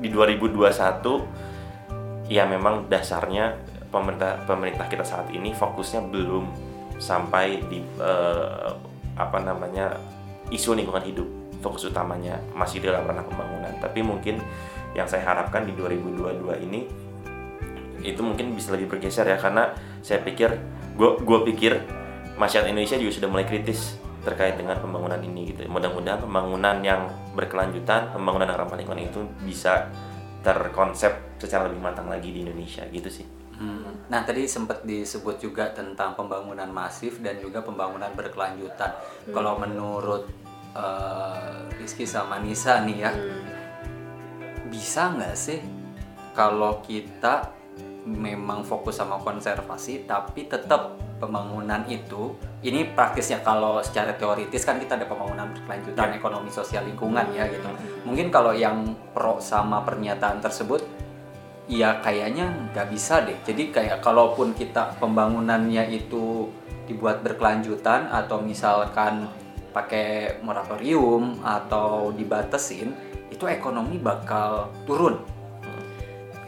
di 0.00 0.08
2021 0.08 2.32
ya 2.32 2.48
memang 2.48 2.88
dasarnya 2.88 3.52
pemerintah 3.92 4.40
pemerintah 4.48 4.88
kita 4.88 5.04
saat 5.04 5.28
ini 5.28 5.52
fokusnya 5.52 6.08
belum 6.08 6.69
sampai 7.00 7.64
di 7.66 7.80
eh, 7.98 8.70
apa 9.16 9.38
namanya 9.40 9.96
isu 10.52 10.76
lingkungan 10.76 11.02
hidup 11.02 11.28
fokus 11.64 11.88
utamanya 11.88 12.36
masih 12.52 12.84
dalam 12.84 13.08
ranah 13.08 13.24
pembangunan. 13.24 13.72
Tapi 13.80 14.04
mungkin 14.04 14.38
yang 14.92 15.08
saya 15.08 15.24
harapkan 15.24 15.64
di 15.64 15.72
2022 15.74 16.66
ini 16.68 16.80
itu 18.00 18.20
mungkin 18.24 18.56
bisa 18.56 18.72
lebih 18.72 18.96
bergeser 18.96 19.28
ya 19.28 19.36
karena 19.36 19.76
saya 20.00 20.24
pikir 20.24 20.56
gue 20.96 21.10
gue 21.20 21.38
pikir 21.52 21.72
masyarakat 22.40 22.72
Indonesia 22.72 22.96
juga 22.96 23.12
sudah 23.20 23.28
mulai 23.28 23.44
kritis 23.44 24.00
terkait 24.20 24.56
dengan 24.56 24.76
pembangunan 24.76 25.20
ini 25.20 25.52
gitu. 25.52 25.64
Mudah-mudahan 25.68 26.20
pembangunan 26.20 26.76
yang 26.84 27.08
berkelanjutan 27.32 28.12
pembangunan 28.12 28.48
yang 28.48 28.60
ramah 28.60 28.76
lingkungan 28.76 29.04
itu 29.08 29.20
bisa 29.44 29.88
terkonsep 30.40 31.36
secara 31.36 31.68
lebih 31.68 31.80
matang 31.80 32.08
lagi 32.08 32.32
di 32.32 32.44
Indonesia 32.44 32.84
gitu 32.88 33.12
sih 33.12 33.39
Hmm. 33.60 34.08
Nah 34.08 34.24
tadi 34.24 34.48
sempat 34.48 34.88
disebut 34.88 35.36
juga 35.36 35.68
tentang 35.68 36.16
pembangunan 36.16 36.72
masif 36.72 37.20
dan 37.20 37.36
juga 37.36 37.60
pembangunan 37.60 38.08
berkelanjutan. 38.16 38.96
Kalau 39.28 39.60
menurut 39.60 40.24
eh, 40.72 41.76
Rizky 41.76 42.08
sama 42.08 42.40
Nisa 42.40 42.80
nih 42.88 42.98
ya, 43.04 43.12
bisa 44.72 45.12
nggak 45.12 45.36
sih 45.36 45.60
kalau 46.32 46.80
kita 46.80 47.52
memang 48.08 48.64
fokus 48.64 48.96
sama 48.96 49.20
konservasi 49.20 50.08
tapi 50.08 50.48
tetap 50.48 50.96
pembangunan 51.20 51.84
itu 51.84 52.32
ini 52.64 52.88
praktisnya 52.96 53.44
kalau 53.44 53.84
secara 53.84 54.16
teoritis 54.16 54.64
kan 54.64 54.80
kita 54.80 54.96
ada 54.96 55.04
pembangunan 55.04 55.52
berkelanjutan 55.52 56.16
ekonomi 56.16 56.48
sosial 56.48 56.88
lingkungan 56.88 57.28
ya 57.36 57.44
gitu. 57.52 57.68
Mungkin 58.08 58.32
kalau 58.32 58.56
yang 58.56 58.96
pro 59.12 59.36
sama 59.36 59.84
pernyataan 59.84 60.40
tersebut 60.40 60.80
ya 61.70 62.02
kayaknya 62.02 62.50
nggak 62.74 62.90
bisa 62.90 63.22
deh. 63.22 63.38
Jadi 63.46 63.70
kayak 63.70 64.02
kalaupun 64.02 64.58
kita 64.58 64.98
pembangunannya 64.98 65.86
itu 65.94 66.50
dibuat 66.90 67.22
berkelanjutan 67.22 68.10
atau 68.10 68.42
misalkan 68.42 69.30
pakai 69.70 70.42
moratorium 70.42 71.38
atau 71.46 72.10
dibatesin 72.10 72.90
itu 73.30 73.46
ekonomi 73.46 74.02
bakal 74.02 74.74
turun. 74.82 75.22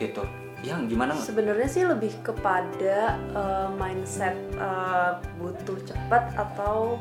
Gitu. 0.02 0.26
Yang 0.67 0.95
gimana 0.95 1.14
Sebenarnya 1.14 1.69
sih 1.71 1.87
lebih 1.87 2.11
kepada 2.23 3.19
uh, 3.35 3.71
mindset 3.79 4.35
uh, 4.59 5.23
butuh 5.38 5.79
cepat 5.87 6.35
atau 6.35 6.99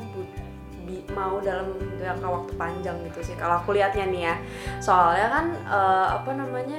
mau 1.14 1.38
dalam 1.38 1.78
jangka 1.98 2.26
waktu 2.26 2.52
panjang 2.58 2.96
gitu 3.10 3.22
sih. 3.22 3.34
Kalau 3.38 3.62
aku 3.62 3.74
lihatnya 3.74 4.06
nih 4.10 4.22
ya. 4.30 4.34
Soalnya 4.82 5.26
kan 5.30 5.46
uh, 5.66 6.06
apa 6.18 6.30
namanya 6.34 6.78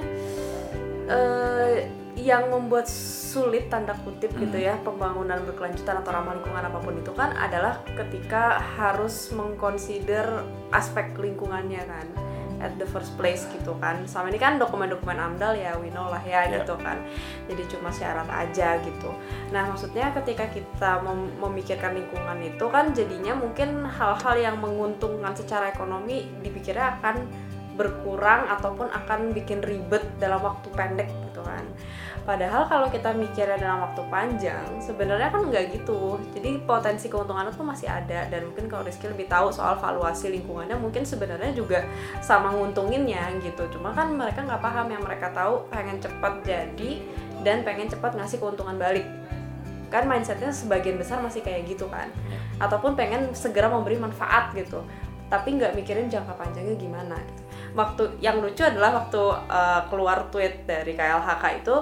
yang 2.14 2.46
membuat 2.46 2.86
sulit 2.86 3.66
tanda 3.66 3.92
kutip 4.06 4.30
gitu 4.38 4.54
ya 4.54 4.78
pembangunan 4.86 5.42
berkelanjutan 5.42 5.98
atau 5.98 6.14
ramah 6.14 6.38
lingkungan 6.38 6.62
apa 6.62 6.78
pun 6.78 6.94
itu 6.94 7.10
kan 7.10 7.34
adalah 7.34 7.82
ketika 7.98 8.62
harus 8.78 9.34
mengconsider 9.34 10.46
aspek 10.70 11.10
lingkungannya 11.18 11.82
kan 11.82 12.06
at 12.62 12.72
the 12.80 12.86
first 12.88 13.12
place 13.20 13.44
gitu 13.52 13.76
kan. 13.76 14.08
Sama 14.08 14.32
ini 14.32 14.40
kan 14.40 14.56
dokumen-dokumen 14.56 15.20
amdal 15.20 15.52
ya 15.52 15.76
we 15.76 15.92
know 15.92 16.08
lah 16.08 16.22
ya 16.24 16.48
Ya. 16.48 16.62
gitu 16.64 16.78
kan. 16.80 16.96
Jadi 17.50 17.62
cuma 17.68 17.92
syarat 17.92 18.24
aja 18.30 18.80
gitu. 18.80 19.12
Nah 19.52 19.68
maksudnya 19.68 20.08
ketika 20.16 20.48
kita 20.48 21.04
mem- 21.04 21.34
memikirkan 21.42 21.92
lingkungan 21.92 22.40
itu 22.40 22.64
kan 22.72 22.96
jadinya 22.96 23.36
mungkin 23.36 23.84
hal-hal 23.84 24.36
yang 24.40 24.56
menguntungkan 24.62 25.36
secara 25.36 25.68
ekonomi 25.68 26.24
dipikirnya 26.40 26.96
akan 27.02 27.28
berkurang 27.74 28.46
ataupun 28.50 28.86
akan 28.90 29.34
bikin 29.34 29.60
ribet 29.62 30.02
dalam 30.22 30.42
waktu 30.42 30.70
pendek 30.74 31.10
gitu 31.30 31.42
kan. 31.42 31.66
Padahal 32.24 32.64
kalau 32.64 32.88
kita 32.88 33.12
mikirnya 33.12 33.60
dalam 33.60 33.84
waktu 33.84 34.00
panjang 34.08 34.64
sebenarnya 34.80 35.28
kan 35.28 35.44
nggak 35.44 35.76
gitu. 35.76 36.16
Jadi 36.32 36.56
potensi 36.64 37.12
keuntungannya 37.12 37.52
tuh 37.52 37.68
masih 37.68 37.84
ada 37.84 38.24
dan 38.32 38.48
mungkin 38.48 38.64
kalau 38.64 38.80
Rizky 38.80 39.12
lebih 39.12 39.28
tahu 39.28 39.52
soal 39.52 39.76
valuasi 39.76 40.32
lingkungannya 40.32 40.72
mungkin 40.80 41.04
sebenarnya 41.04 41.52
juga 41.52 41.84
sama 42.24 42.48
nguntunginnya 42.56 43.28
gitu. 43.44 43.68
Cuma 43.76 43.92
kan 43.92 44.08
mereka 44.16 44.40
nggak 44.40 44.62
paham 44.64 44.88
yang 44.88 45.04
mereka 45.04 45.36
tahu 45.36 45.68
pengen 45.68 46.00
cepat 46.00 46.40
jadi 46.48 47.04
dan 47.44 47.60
pengen 47.60 47.92
cepat 47.92 48.16
ngasih 48.16 48.40
keuntungan 48.40 48.80
balik. 48.80 49.04
Kan 49.92 50.08
mindsetnya 50.08 50.48
sebagian 50.48 50.96
besar 50.96 51.20
masih 51.20 51.44
kayak 51.44 51.68
gitu 51.68 51.92
kan. 51.92 52.08
Ataupun 52.56 52.96
pengen 52.96 53.36
segera 53.36 53.68
memberi 53.68 54.00
manfaat 54.00 54.56
gitu. 54.56 54.80
Tapi 55.28 55.60
nggak 55.60 55.76
mikirin 55.76 56.08
jangka 56.08 56.40
panjangnya 56.40 56.72
gimana 56.80 57.20
gitu. 57.20 57.43
Waktu 57.74 58.06
yang 58.22 58.38
lucu 58.38 58.62
adalah 58.62 59.02
waktu 59.02 59.22
uh, 59.50 59.82
keluar 59.90 60.30
tweet 60.30 60.64
dari 60.64 60.94
KLHK 60.94 61.44
itu 61.60 61.76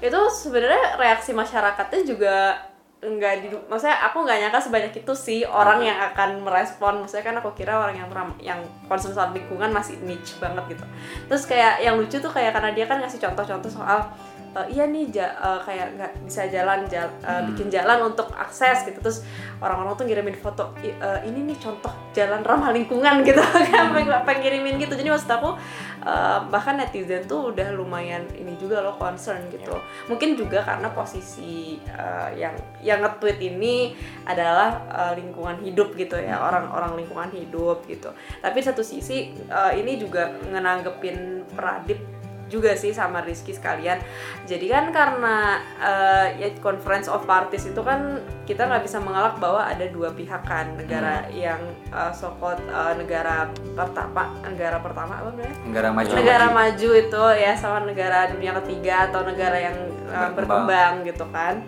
itu 0.00 0.20
sebenarnya 0.32 0.96
reaksi 1.00 1.36
masyarakatnya 1.36 2.00
juga 2.04 2.56
nggak 3.04 3.34
di 3.44 3.48
maksudnya 3.68 4.00
aku 4.08 4.24
nggak 4.24 4.38
nyangka 4.40 4.60
sebanyak 4.64 4.92
itu 5.04 5.12
sih 5.12 5.40
orang 5.44 5.84
yang 5.84 5.98
akan 6.12 6.40
merespon. 6.40 7.04
Maksudnya 7.04 7.24
kan 7.24 7.36
aku 7.36 7.52
kira 7.52 7.76
orang 7.76 8.00
yang 8.00 8.08
ram- 8.08 8.40
yang 8.40 8.60
concern 8.88 9.12
soal 9.12 9.30
lingkungan 9.36 9.68
masih 9.68 10.00
niche 10.00 10.40
banget 10.40 10.76
gitu. 10.76 10.84
Terus 11.28 11.44
kayak 11.44 11.84
yang 11.84 12.00
lucu 12.00 12.16
tuh 12.16 12.32
kayak 12.32 12.56
karena 12.56 12.72
dia 12.72 12.88
kan 12.88 13.04
ngasih 13.04 13.20
contoh-contoh 13.20 13.68
soal 13.68 14.08
"Eh, 14.54 14.66
iya 14.70 14.86
nih 14.86 15.10
ja- 15.10 15.34
eh, 15.34 15.60
kayak 15.60 15.88
nggak 15.94 16.12
bisa 16.24 16.46
jalan 16.46 16.86
jal- 16.86 17.10
eh, 17.18 17.28
Hmm. 17.28 17.50
bikin 17.50 17.68
jalan 17.68 18.06
untuk 18.06 18.30
akses 18.30 18.86
gitu. 18.86 18.98
Terus 18.98 19.26
orang-orang 19.58 19.94
tuh 19.94 20.06
ngirimin 20.06 20.34
foto 20.34 20.70
"I- 20.78 20.94
eh, 20.94 21.20
ini 21.26 21.42
nih 21.44 21.58
contoh 21.58 21.90
jalan 22.10 22.40
ramah 22.40 22.70
lingkungan 22.70 23.20
gitu. 23.22 23.42
Kan 23.42 23.90
pengen, 23.90 24.14
pengen 24.22 24.40
ngirimin 24.40 24.74
gitu. 24.78 24.94
Jadi 24.94 25.08
maksud 25.08 25.26
aku 25.28 25.58
eh, 26.04 26.38
bahkan 26.48 26.76
netizen 26.76 27.24
tuh 27.24 27.50
udah 27.50 27.72
lumayan 27.72 28.28
ini 28.30 28.54
juga 28.54 28.78
loh 28.78 28.94
concern 28.94 29.40
gitu. 29.48 29.72
Mungkin 30.06 30.36
juga 30.36 30.60
karena 30.60 30.86
posisi 30.88 31.74
eh, 31.80 32.30
yang 32.36 32.52
yang 32.78 33.00
nge-tweet 33.00 33.40
ini 33.40 33.96
adalah 34.22 34.70
eh, 34.86 35.12
lingkungan 35.16 35.58
hidup 35.60 35.92
gitu 35.94 36.14
ya 36.14 36.38
orang-orang 36.38 37.02
lingkungan 37.02 37.32
hidup 37.32 37.82
gitu. 37.84 38.12
Tapi 38.38 38.58
satu 38.60 38.80
sisi 38.80 39.32
eh, 39.34 39.72
ini 39.74 39.96
juga 39.96 40.30
ngenanggepin 40.44 41.16
Pradip 41.54 42.13
juga 42.48 42.76
sih 42.76 42.92
sama 42.92 43.24
Rizky 43.24 43.56
sekalian. 43.56 44.00
Jadi 44.44 44.66
kan 44.68 44.92
karena 44.92 45.60
eh, 45.80 46.26
ya 46.40 46.48
conference 46.60 47.08
of 47.08 47.24
parties 47.24 47.68
itu 47.68 47.80
kan 47.80 48.20
kita 48.44 48.68
nggak 48.68 48.84
bisa 48.84 49.00
mengelak 49.00 49.40
bahwa 49.40 49.64
ada 49.64 49.86
dua 49.88 50.12
pihak 50.12 50.44
kan. 50.44 50.76
Negara 50.76 51.26
yang 51.32 51.60
uh, 51.90 52.12
so-called, 52.12 52.60
eh, 52.60 52.94
negara 53.00 53.48
pertama 53.72 54.36
negara 54.44 54.78
pertama 54.80 55.12
apa 55.20 55.28
namanya? 55.32 55.54
Negara 55.64 55.88
maju. 55.90 56.12
Negara 56.12 56.46
maju 56.52 56.90
itu 56.94 57.22
ya 57.40 57.52
sama 57.56 57.78
negara 57.88 58.28
dunia 58.30 58.52
ketiga 58.62 59.08
atau 59.10 59.24
negara 59.24 59.56
yang 59.56 59.76
uh, 60.12 60.30
Berkembang. 60.36 61.02
gitu 61.08 61.24
kan. 61.32 61.64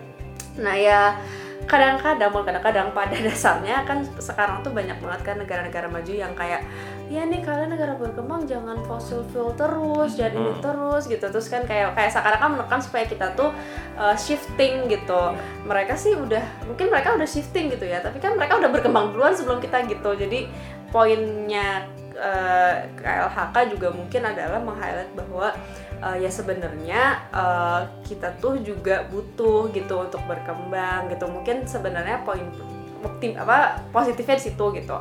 Nah 0.57 0.75
ya 0.77 1.17
kadang-kadang 1.67 2.31
kadang-kadang 2.31 2.87
pada 2.95 3.15
dasarnya 3.27 3.83
kan 3.83 4.01
sekarang 4.17 4.63
tuh 4.63 4.71
banyak 4.71 4.97
banget 5.03 5.21
kan 5.21 5.35
negara-negara 5.37 5.87
maju 5.91 6.13
yang 6.15 6.31
kayak 6.33 6.63
ya 7.07 7.23
nih 7.23 7.39
kalian 7.39 7.71
negara 7.71 7.95
berkembang 7.95 8.43
jangan 8.43 8.83
fossil 8.83 9.23
fuel 9.31 9.55
terus 9.55 10.19
ini 10.19 10.35
Hmm. 10.35 10.59
terus 10.59 11.07
gitu. 11.07 11.23
Terus 11.23 11.47
kan 11.47 11.63
kayak 11.63 11.95
kayak 11.95 12.11
sekarang 12.11 12.39
kan 12.39 12.49
menekan 12.59 12.79
supaya 12.83 13.07
kita 13.07 13.31
tuh 13.31 13.55
uh, 13.95 14.15
shifting 14.19 14.91
gitu. 14.91 15.21
Mereka 15.63 15.95
sih 15.95 16.13
udah 16.19 16.43
mungkin 16.67 16.91
mereka 16.91 17.15
udah 17.15 17.27
shifting 17.27 17.71
gitu 17.71 17.87
ya 17.87 18.03
tapi 18.03 18.19
kan 18.19 18.35
mereka 18.35 18.59
udah 18.59 18.69
berkembang 18.69 19.15
duluan 19.15 19.31
sebelum 19.31 19.63
kita 19.63 19.87
gitu. 19.87 20.13
Jadi 20.19 20.51
poinnya 20.87 21.83
eh, 22.17 22.89
KLHK 22.97 23.77
juga 23.77 23.93
mungkin 23.93 24.23
adalah 24.25 24.57
meng-highlight 24.57 25.13
bahwa 25.13 25.53
eh, 26.01 26.17
ya 26.25 26.31
sebenarnya 26.31 27.01
eh, 27.29 27.81
kita 28.07 28.33
tuh 28.41 28.57
juga 28.63 29.05
butuh 29.11 29.69
gitu 29.69 30.01
untuk 30.01 30.23
berkembang 30.25 31.11
gitu. 31.13 31.27
Mungkin 31.29 31.67
sebenarnya 31.69 32.23
poin 32.25 32.47
optim 33.05 33.37
apa 33.37 33.83
positifnya 33.93 34.39
di 34.39 34.43
situ 34.49 34.65
gitu. 34.73 34.97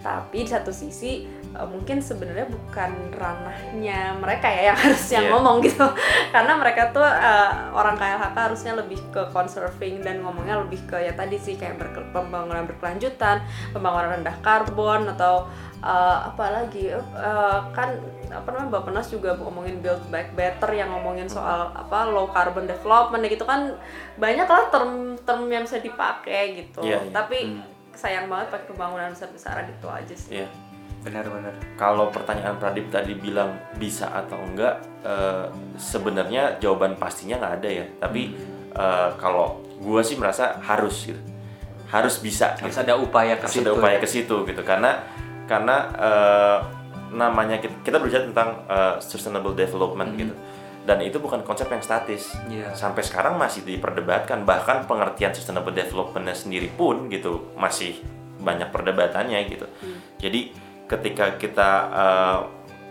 Tapi 0.00 0.38
di 0.44 0.50
satu 0.50 0.72
sisi 0.72 1.28
eh, 1.54 1.64
mungkin 1.64 1.98
sebenarnya 1.98 2.46
bukan 2.46 2.90
ranahnya 3.10 4.00
mereka 4.14 4.46
ya 4.46 4.62
yang 4.68 4.78
harusnya 4.84 5.20
Iya. 5.20 5.30
ngomong 5.30 5.56
gitu 5.60 5.86
karena 6.34 6.52
mereka 6.54 6.90
tuh 6.90 7.02
eh, 7.02 7.48
orang 7.70 7.94
KLHK 7.94 8.36
harusnya 8.36 8.72
lebih 8.74 9.00
ke 9.08 9.22
conserving 9.30 10.00
dan 10.00 10.20
ngomongnya 10.20 10.58
lebih 10.58 10.82
ke 10.84 10.98
ya 10.98 11.12
tadi 11.12 11.36
sih 11.36 11.54
kayak 11.54 11.76
berke- 11.76 12.10
pembangunan 12.10 12.64
berkelanjutan 12.64 13.40
pembangunan 13.70 14.14
rendah 14.14 14.36
karbon 14.40 15.06
atau 15.08 15.46
eh, 15.78 16.18
apa 16.24 16.44
lagi 16.52 16.90
eh, 16.90 17.58
kan 17.70 17.88
apa 18.26 18.50
namanya 18.50 18.70
Bapenas 18.74 19.06
juga 19.08 19.30
ngomongin 19.34 19.78
build 19.78 20.02
back 20.08 20.34
better 20.34 20.70
yang 20.70 20.90
ngomongin 20.90 21.24
soal 21.24 21.70
apa 21.70 22.06
low 22.06 22.26
carbon 22.26 22.64
development 22.64 23.22
gitu 23.24 23.42
kan 23.42 23.70
banyak 24.14 24.42
lah 24.44 24.66
term-term 24.68 25.46
yang 25.46 25.62
bisa 25.62 25.78
dipakai 25.78 26.42
gitu 26.58 26.82
Iya, 26.82 26.98
iya. 27.00 27.12
tapi 27.12 27.38
Hmm. 27.46 27.62
sayang 27.94 28.26
banget 28.26 28.50
pakai 28.50 28.66
pembangunan 28.68 29.06
besar-besaran 29.08 29.68
itu 29.68 29.86
aja 29.86 30.14
sih 30.16 30.30
Iya. 30.36 30.48
Benar-benar 31.04 31.52
Kalau 31.76 32.08
pertanyaan 32.08 32.56
Pradip 32.56 32.88
tadi 32.88 33.12
bilang 33.12 33.52
bisa 33.76 34.08
atau 34.08 34.40
enggak, 34.40 34.80
eh, 35.04 35.46
sebenarnya 35.76 36.56
jawaban 36.58 36.96
pastinya 36.96 37.36
nggak 37.38 37.54
ada 37.60 37.68
ya. 37.70 37.86
Tapi 38.00 38.22
eh, 38.72 39.08
kalau 39.20 39.60
gua 39.78 40.00
sih 40.00 40.16
merasa 40.16 40.56
harus 40.58 41.06
gitu, 41.06 41.20
harus 41.92 42.18
bisa. 42.18 42.56
harus 42.56 42.72
gitu. 42.74 42.82
ada 42.82 42.94
upaya 42.96 43.36
ke 43.36 43.44
harus 43.46 43.54
situ 43.54 43.68
ada 43.68 43.72
upaya 43.76 43.96
ya. 43.96 44.02
ke 44.02 44.08
situ 44.08 44.36
gitu 44.42 44.62
karena 44.64 45.04
karena 45.44 45.76
eh, 45.94 46.58
namanya 47.12 47.60
kita, 47.60 47.74
kita 47.84 47.96
berbicara 48.00 48.24
tentang 48.26 48.50
eh, 48.66 48.94
sustainable 48.98 49.54
development 49.54 50.10
Hmm. 50.10 50.20
gitu 50.24 50.34
dan 50.84 51.00
itu 51.00 51.16
bukan 51.16 51.40
konsep 51.40 51.64
yang 51.68 51.80
statis 51.80 52.36
Iya. 52.44 52.74
sampai 52.76 53.00
sekarang 53.00 53.40
masih 53.40 53.64
diperdebatkan 53.64 54.44
bahkan 54.44 54.84
pengertian 54.84 55.32
sustainable 55.32 55.72
developmentnya 55.72 56.36
sendiri 56.36 56.68
pun 56.68 57.08
gitu 57.08 57.54
masih 57.56 58.00
banyak 58.36 58.68
perdebatannya 58.68 59.38
gitu 59.48 59.64
jadi 60.18 60.52
ketika 60.94 61.34
kita 61.36 61.70
eh, 61.90 62.38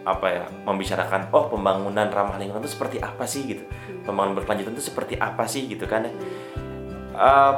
apa 0.04 0.28
ya 0.28 0.46
membicarakan 0.68 1.32
oh 1.32 1.48
pembangunan 1.48 2.12
ramah 2.12 2.36
lingkungan 2.36 2.64
itu 2.64 2.76
seperti 2.76 3.00
apa 3.00 3.24
sih? 3.24 3.48
gitu. 3.48 3.64
Pembangunan 4.04 4.44
berkelanjutan 4.44 4.76
itu 4.76 4.84
seperti 4.92 5.16
apa 5.16 5.48
sih? 5.48 5.66
Gitu 5.68 5.88
kan. 5.88 6.08
Eh, 7.14 7.54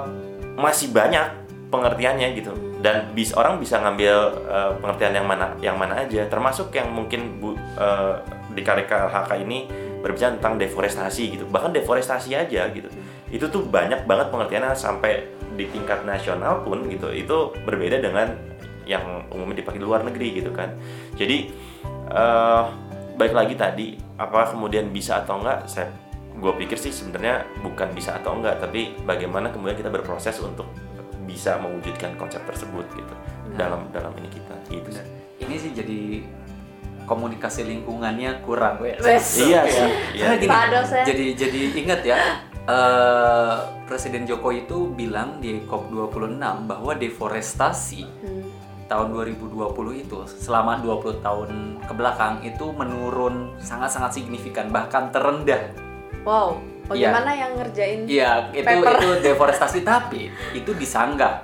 masih 0.55 0.93
banyak 0.93 1.45
pengertiannya 1.73 2.27
gitu. 2.37 2.53
Dan 2.79 3.17
bis 3.17 3.33
orang 3.33 3.57
bisa 3.57 3.81
ngambil 3.81 4.15
eh, 4.45 4.71
pengertian 4.77 5.13
yang 5.17 5.27
mana 5.27 5.57
yang 5.59 5.75
mana 5.75 6.05
aja. 6.05 6.29
Termasuk 6.29 6.69
yang 6.77 6.93
mungkin 6.93 7.41
bu 7.41 7.57
eh, 7.57 8.15
di 8.53 8.61
karika 8.61 9.09
HK 9.09 9.41
ini 9.41 9.67
berbicara 10.05 10.37
tentang 10.37 10.61
deforestasi 10.61 11.23
gitu. 11.33 11.45
Bahkan 11.49 11.73
deforestasi 11.73 12.37
aja 12.37 12.69
gitu. 12.69 12.87
Itu 13.33 13.49
tuh 13.49 13.65
banyak 13.65 14.05
banget 14.05 14.29
pengertiannya 14.29 14.77
sampai 14.77 15.25
di 15.57 15.65
tingkat 15.73 16.05
nasional 16.05 16.61
pun 16.61 16.85
gitu. 16.93 17.09
Itu 17.09 17.57
berbeda 17.65 17.97
dengan 18.05 18.54
yang 18.85 19.25
umumnya 19.33 19.65
dipakai 19.65 19.81
di 19.81 19.85
luar 19.85 20.05
negeri 20.05 20.41
gitu 20.41 20.53
kan 20.53 20.73
jadi 21.17 21.49
eh 22.09 22.65
baik 23.15 23.33
lagi 23.33 23.55
tadi 23.55 23.87
apa 24.19 24.51
kemudian 24.51 24.91
bisa 24.91 25.23
atau 25.23 25.41
enggak 25.41 25.65
saya 25.65 25.89
gue 26.35 26.53
pikir 26.59 26.75
sih 26.75 26.91
sebenarnya 26.91 27.47
bukan 27.63 27.95
bisa 27.95 28.19
atau 28.19 28.35
enggak 28.35 28.59
tapi 28.59 28.91
bagaimana 29.07 29.49
kemudian 29.49 29.79
kita 29.79 29.87
berproses 29.87 30.35
untuk 30.43 30.67
bisa 31.23 31.55
mewujudkan 31.57 32.13
konsep 32.19 32.43
tersebut 32.43 32.85
gitu 32.93 33.15
dalam 33.55 33.87
dalam 33.95 34.11
ini 34.19 34.27
kita 34.27 34.55
gitu 34.67 34.89
Benar. 34.91 35.05
ini 35.41 35.55
sih 35.55 35.71
jadi 35.71 35.99
komunikasi 37.05 37.69
lingkungannya 37.69 38.41
kurang. 38.41 38.81
Wes. 38.81 39.05
Iya 39.37 39.61
sih, 39.69 39.89
iya. 40.17 40.25
Karena 40.25 40.35
gini, 40.41 40.49
Pak 40.49 40.65
jadi 41.05 41.25
jadi 41.37 41.61
ingat 41.85 42.01
ya 42.01 42.17
eh, 42.65 43.55
Presiden 43.85 44.25
Jokowi 44.25 44.65
itu 44.65 44.89
bilang 44.97 45.37
di 45.37 45.61
COP 45.69 45.93
26 45.93 46.41
bahwa 46.65 46.91
deforestasi 46.97 48.01
Hmm. 48.25 48.41
Tahun 48.85 49.11
2020 49.11 49.51
itu 49.97 50.17
selama 50.29 50.77
20 50.79 51.25
tahun 51.25 51.49
ke 51.81 51.93
belakang 51.93 52.41
itu 52.41 52.69
menurun 52.69 53.53
sangat-sangat 53.57 54.13
signifikan 54.13 54.69
bahkan 54.69 55.09
terendah. 55.09 55.73
wow 56.21 56.57
bagaimana 56.85 57.33
yang 57.33 57.57
ngerjain 57.57 58.05
Iya, 58.05 58.53
itu 58.53 58.61
Paper. 58.65 58.93
itu 59.01 59.09
deforestasi 59.29 59.79
tapi 59.81 60.29
itu 60.53 60.71
disanggah 60.73 61.41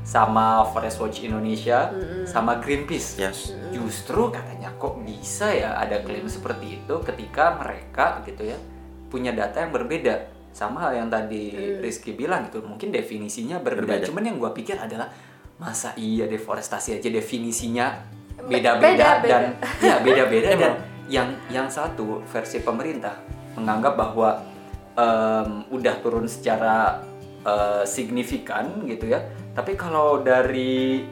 sama 0.00 0.64
Forest 0.72 1.04
Watch 1.04 1.20
Indonesia 1.20 1.92
sama 2.24 2.56
Greenpeace. 2.56 3.20
yes 3.20 3.52
Justru 3.68 4.32
katanya 4.32 4.72
kok 4.80 4.96
bisa 5.04 5.52
ya 5.52 5.76
ada 5.76 6.00
klaim 6.00 6.24
seperti 6.24 6.80
itu 6.80 6.94
ketika 7.04 7.60
mereka 7.60 8.24
gitu 8.24 8.48
ya 8.48 8.56
punya 9.08 9.36
data 9.36 9.60
yang 9.60 9.72
berbeda 9.72 10.32
sama 10.48 10.88
hal 10.88 11.04
yang 11.04 11.08
tadi 11.12 11.52
Rizky 11.78 12.16
bilang 12.16 12.48
gitu 12.48 12.64
mungkin 12.64 12.88
definisinya 12.88 13.60
berbeda. 13.60 14.00
Berbeda. 14.00 14.08
Cuman 14.08 14.24
yang 14.24 14.36
gua 14.40 14.56
pikir 14.56 14.80
adalah 14.80 15.12
masa 15.58 15.90
iya 15.98 16.24
deforestasi 16.24 16.96
aja 16.96 17.08
definisinya 17.10 18.06
Be- 18.38 18.58
beda-beda 18.58 19.18
dan 19.20 19.42
ya 19.84 19.98
beda-beda 19.98 20.50
dan 20.54 20.74
yang 21.08 21.28
yang 21.50 21.66
satu 21.66 22.22
versi 22.30 22.62
pemerintah 22.62 23.18
menganggap 23.58 23.98
bahwa 23.98 24.38
em, 24.94 25.66
udah 25.68 25.94
turun 25.98 26.30
secara 26.30 27.02
eh, 27.42 27.82
signifikan 27.82 28.86
gitu 28.86 29.10
ya. 29.10 29.18
Tapi 29.50 29.74
kalau 29.74 30.22
dari 30.22 31.02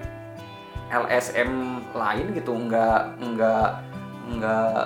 LSM 0.86 1.50
lain 1.90 2.26
gitu 2.38 2.54
nggak 2.54 3.18
nggak 3.18 3.68
nggak 4.38 4.80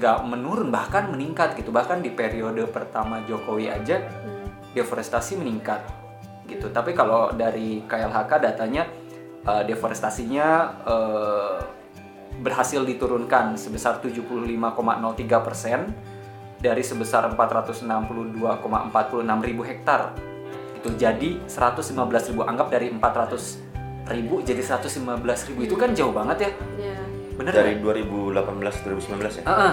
nggak 0.00 0.18
menurun 0.24 0.72
bahkan 0.72 1.12
meningkat 1.12 1.52
gitu. 1.60 1.68
Bahkan 1.68 2.00
di 2.00 2.08
periode 2.08 2.64
pertama 2.68 3.20
Jokowi 3.28 3.68
aja 3.68 4.00
Hmm. 4.00 4.48
deforestasi 4.72 5.36
meningkat 5.36 5.84
gitu 6.48 6.66
tapi 6.68 6.90
kalau 6.92 7.30
dari 7.30 7.84
KLHK 7.84 8.32
datanya 8.40 8.88
eh, 9.44 9.62
deforestasinya 9.64 10.46
eh, 10.82 11.56
berhasil 12.38 12.82
diturunkan 12.82 13.54
sebesar 13.54 13.98
75,03 13.98 14.48
persen 15.42 15.80
dari 16.58 16.82
sebesar 16.82 17.30
462,46 17.30 18.38
ribu 19.44 19.62
hektar 19.62 20.14
itu 20.74 20.88
jadi 20.94 21.42
115 21.44 22.30
ribu 22.30 22.42
anggap 22.42 22.70
dari 22.70 22.88
400 22.88 24.14
ribu 24.14 24.40
jadi 24.40 24.62
115 24.62 25.48
ribu 25.50 25.60
itu 25.60 25.74
kan 25.74 25.90
jauh 25.92 26.14
banget 26.14 26.38
ya 26.40 26.50
Iya. 26.78 26.96
bener 27.34 27.52
dari 27.52 27.72
nggak? 27.76 28.06
2018 28.06 28.86
2019 28.86 29.42
ya 29.42 29.44
Ah, 29.44 29.52
ah. 29.52 29.72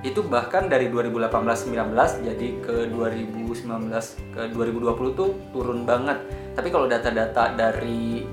Itu 0.00 0.24
bahkan 0.24 0.64
dari 0.70 0.88
2018-19 0.88 1.92
jadi 2.24 2.48
ke 2.64 2.76
2019 2.88 3.52
ke 4.32 4.42
2020 4.56 5.18
tuh 5.18 5.30
turun 5.52 5.84
banget. 5.84 6.18
Tapi 6.56 6.68
kalau 6.72 6.88
data-data 6.88 7.52
dari 7.52 8.24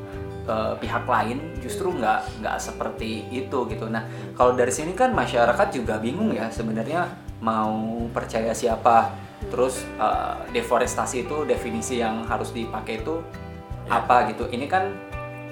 eh, 0.48 0.74
pihak 0.80 1.04
lain 1.04 1.60
justru 1.60 1.92
nggak 1.92 2.40
nggak 2.40 2.58
seperti 2.58 3.28
itu 3.32 3.68
gitu. 3.68 3.92
Nah 3.92 4.08
kalau 4.40 4.56
dari 4.56 4.72
sini 4.72 4.96
kan 4.96 5.12
masyarakat 5.12 5.68
juga 5.76 6.00
bingung 6.00 6.32
ya 6.32 6.48
sebenarnya 6.48 7.12
mau 7.44 8.08
percaya 8.16 8.56
siapa 8.56 9.28
Terus 9.48 9.86
eh, 10.02 10.36
deforestasi 10.52 11.30
itu 11.30 11.46
definisi 11.46 12.02
yang 12.02 12.26
harus 12.26 12.50
dipakai 12.52 13.06
itu 13.06 13.22
apa 13.88 14.34
gitu. 14.34 14.50
Ini 14.50 14.66
kan 14.66 14.90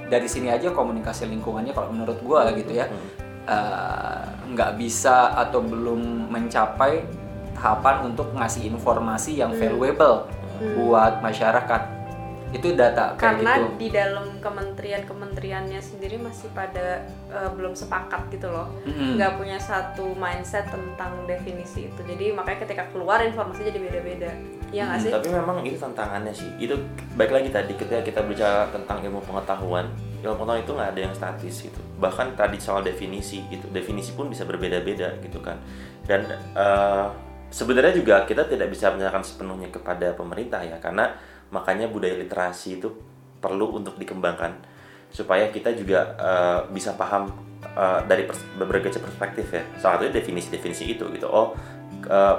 dari 0.09 0.25
sini 0.29 0.49
aja 0.49 0.73
komunikasi 0.73 1.29
lingkungannya 1.29 1.73
kalau 1.73 1.89
menurut 1.93 2.17
gua 2.21 2.49
gitu 2.53 2.77
ya 2.77 2.85
eh, 2.89 3.24
nggak 4.51 4.71
bisa 4.77 5.33
atau 5.37 5.61
belum 5.61 6.33
mencapai 6.33 7.05
tahapan 7.55 8.11
untuk 8.13 8.33
ngasih 8.35 8.67
informasi 8.73 9.39
yang 9.39 9.53
valuable 9.55 10.27
buat 10.77 11.21
masyarakat. 11.23 11.81
Itu 12.53 12.71
data 12.71 13.17
kayak 13.17 13.19
karena 13.19 13.53
gitu. 13.57 13.65
di 13.75 13.87
dalam 13.91 14.25
kementerian-kementeriannya 14.39 15.81
sendiri 15.81 16.15
masih 16.21 16.47
pada 16.55 17.03
eh, 17.27 17.49
belum 17.51 17.75
sepakat 17.75 18.31
gitu 18.31 18.47
loh 18.47 18.71
Mm-mm. 18.87 19.19
nggak 19.19 19.35
punya 19.35 19.59
satu 19.59 20.15
mindset 20.15 20.63
tentang 20.71 21.25
definisi 21.27 21.91
itu 21.91 22.01
jadi 22.05 22.31
makanya 22.31 22.63
ketika 22.63 22.87
keluar 22.95 23.19
informasi 23.25 23.65
jadi 23.65 23.79
beda-beda 23.81 24.31
ya 24.75 24.91
nggak 24.91 24.99
sih 25.01 25.11
Tapi 25.11 25.29
memang 25.31 25.57
itu 25.63 25.77
tantangannya 25.79 26.33
sih. 26.35 26.49
Itu 26.59 26.75
baik 27.15 27.31
lagi 27.31 27.49
tadi 27.51 27.73
ketika 27.79 28.01
kita 28.03 28.21
bicara 28.27 28.67
tentang 28.75 28.99
ilmu 29.07 29.23
pengetahuan, 29.23 29.87
ilmu 30.25 30.41
pengetahuan 30.41 30.65
itu 30.65 30.71
nggak 30.73 30.89
ada 30.91 31.01
yang 31.05 31.13
statis 31.13 31.55
gitu. 31.69 31.79
Bahkan 32.01 32.33
tadi 32.33 32.57
soal 32.57 32.81
definisi 32.81 33.45
gitu, 33.53 33.69
definisi 33.69 34.17
pun 34.17 34.25
bisa 34.25 34.43
berbeda-beda 34.43 35.21
gitu 35.21 35.37
kan. 35.39 35.61
Dan 36.03 36.25
eh, 36.33 37.05
sebenarnya 37.53 37.93
juga 37.93 38.25
kita 38.25 38.49
tidak 38.49 38.73
bisa 38.73 38.89
menyerahkan 38.89 39.21
sepenuhnya 39.21 39.69
kepada 39.69 40.17
pemerintah 40.17 40.65
ya, 40.65 40.81
karena 40.81 41.13
makanya 41.53 41.85
budaya 41.87 42.17
literasi 42.17 42.81
itu 42.81 42.89
perlu 43.37 43.77
untuk 43.77 44.01
dikembangkan 44.01 44.57
supaya 45.13 45.53
kita 45.53 45.71
juga 45.77 46.17
eh, 46.17 46.59
bisa 46.73 46.97
paham 46.97 47.29
eh, 47.61 48.01
dari 48.09 48.25
berbagai 48.57 48.97
perspektif 48.97 49.53
ya. 49.53 49.63
Salah 49.77 50.01
satunya 50.01 50.17
definisi-definisi 50.17 50.97
itu 50.97 51.05
gitu. 51.13 51.29
Oh, 51.29 51.53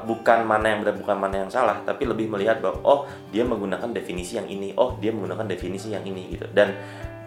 bukan 0.07 0.47
mana 0.47 0.71
yang 0.71 0.87
benar, 0.87 0.95
bukan 0.95 1.19
mana 1.19 1.43
yang 1.43 1.51
salah, 1.51 1.83
tapi 1.83 2.07
lebih 2.07 2.31
melihat 2.31 2.63
bahwa 2.63 2.79
oh 2.87 3.01
dia 3.35 3.43
menggunakan 3.43 3.91
definisi 3.91 4.39
yang 4.39 4.47
ini, 4.47 4.71
oh 4.79 4.95
dia 5.03 5.11
menggunakan 5.11 5.43
definisi 5.43 5.91
yang 5.91 6.07
ini 6.07 6.39
gitu. 6.39 6.47
Dan 6.55 6.71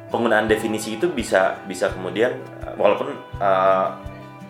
penggunaan 0.10 0.46
definisi 0.46 0.98
itu 0.98 1.08
bisa 1.08 1.58
bisa 1.64 1.90
kemudian 1.90 2.38
walaupun 2.76 3.10
eh, 3.38 3.88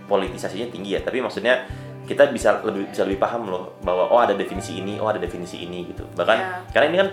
politisasinya 0.05 0.67
tinggi 0.67 0.95
ya, 0.95 1.01
tapi 1.01 1.19
maksudnya 1.19 1.67
kita 2.03 2.25
bisa 2.27 2.65
lebih 2.65 2.89
bisa 2.89 3.05
lebih 3.05 3.21
paham 3.21 3.45
loh 3.45 3.77
bahwa 3.79 4.09
oh 4.09 4.17
ada 4.17 4.33
definisi 4.33 4.81
ini, 4.81 4.97
oh 4.97 5.05
ada 5.05 5.21
definisi 5.21 5.61
ini 5.61 5.85
gitu. 5.85 6.03
Bahkan 6.09 6.37
Ya. 6.37 6.49
karena 6.71 6.85
ini 6.87 6.97
kan 6.97 7.09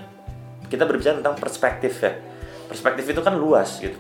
kita 0.67 0.83
berbicara 0.83 1.21
tentang 1.21 1.37
perspektif 1.37 2.01
ya. 2.01 2.17
Perspektif 2.67 3.05
itu 3.05 3.21
kan 3.21 3.37
luas 3.37 3.77
gitu. 3.77 3.95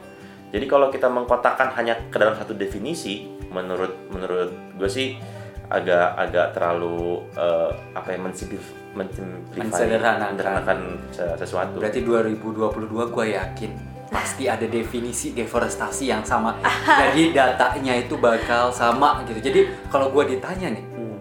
Jadi 0.48 0.64
kalau 0.64 0.88
kita 0.88 1.06
mengkotakkan 1.06 1.74
hanya 1.74 2.00
ke 2.08 2.16
dalam 2.16 2.32
satu 2.32 2.56
definisi, 2.56 3.28
menurut 3.46 4.08
menurut 4.08 4.50
gue 4.74 4.88
sih 4.88 5.20
agak 5.68 6.16
agak 6.16 6.46
terlalu 6.54 7.20
eh, 7.36 7.70
apa 7.92 8.08
ya 8.08 8.18
mensimplif 8.18 8.64
mensimplify 8.96 9.68
Mensederhanakan. 9.84 10.28
mensederhanakan 10.32 10.78
se- 11.12 11.36
sesuatu. 11.36 11.76
Berarti 11.76 12.00
2022 12.00 12.72
gue 13.12 13.26
yakin 13.36 13.70
pasti 14.16 14.48
ada 14.48 14.64
definisi 14.64 15.36
deforestasi 15.36 16.08
yang 16.08 16.24
sama. 16.24 16.56
Jadi 16.88 17.36
datanya 17.36 17.92
itu 18.00 18.16
bakal 18.16 18.72
sama 18.72 19.20
gitu. 19.28 19.52
Jadi 19.52 19.60
kalau 19.92 20.08
gue 20.08 20.32
ditanya 20.32 20.72
nih, 20.72 20.84
Hmm. 20.96 21.20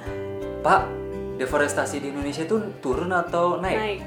Pak, 0.63 0.81
deforestasi 1.36 1.99
di 1.99 2.15
Indonesia 2.15 2.47
itu 2.47 2.55
turun 2.79 3.12
atau 3.12 3.60
naik? 3.60 3.77
naik 3.77 3.99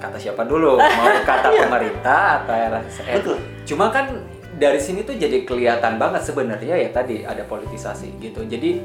Kata 0.00 0.16
siapa 0.16 0.48
dulu? 0.48 0.80
Mau 0.96 1.06
kata 1.28 1.52
pemerintah 1.52 2.40
atau 2.40 2.56
LSM? 2.56 3.14
Betul. 3.20 3.36
Cuma 3.68 3.92
kan 3.92 4.24
dari 4.56 4.80
sini 4.80 5.04
tuh 5.04 5.20
jadi 5.20 5.44
kelihatan 5.44 6.00
banget 6.00 6.24
sebenarnya 6.24 6.80
ya 6.80 6.88
tadi 6.88 7.20
ada 7.28 7.44
politisasi 7.44 8.16
gitu. 8.16 8.48
Jadi 8.48 8.80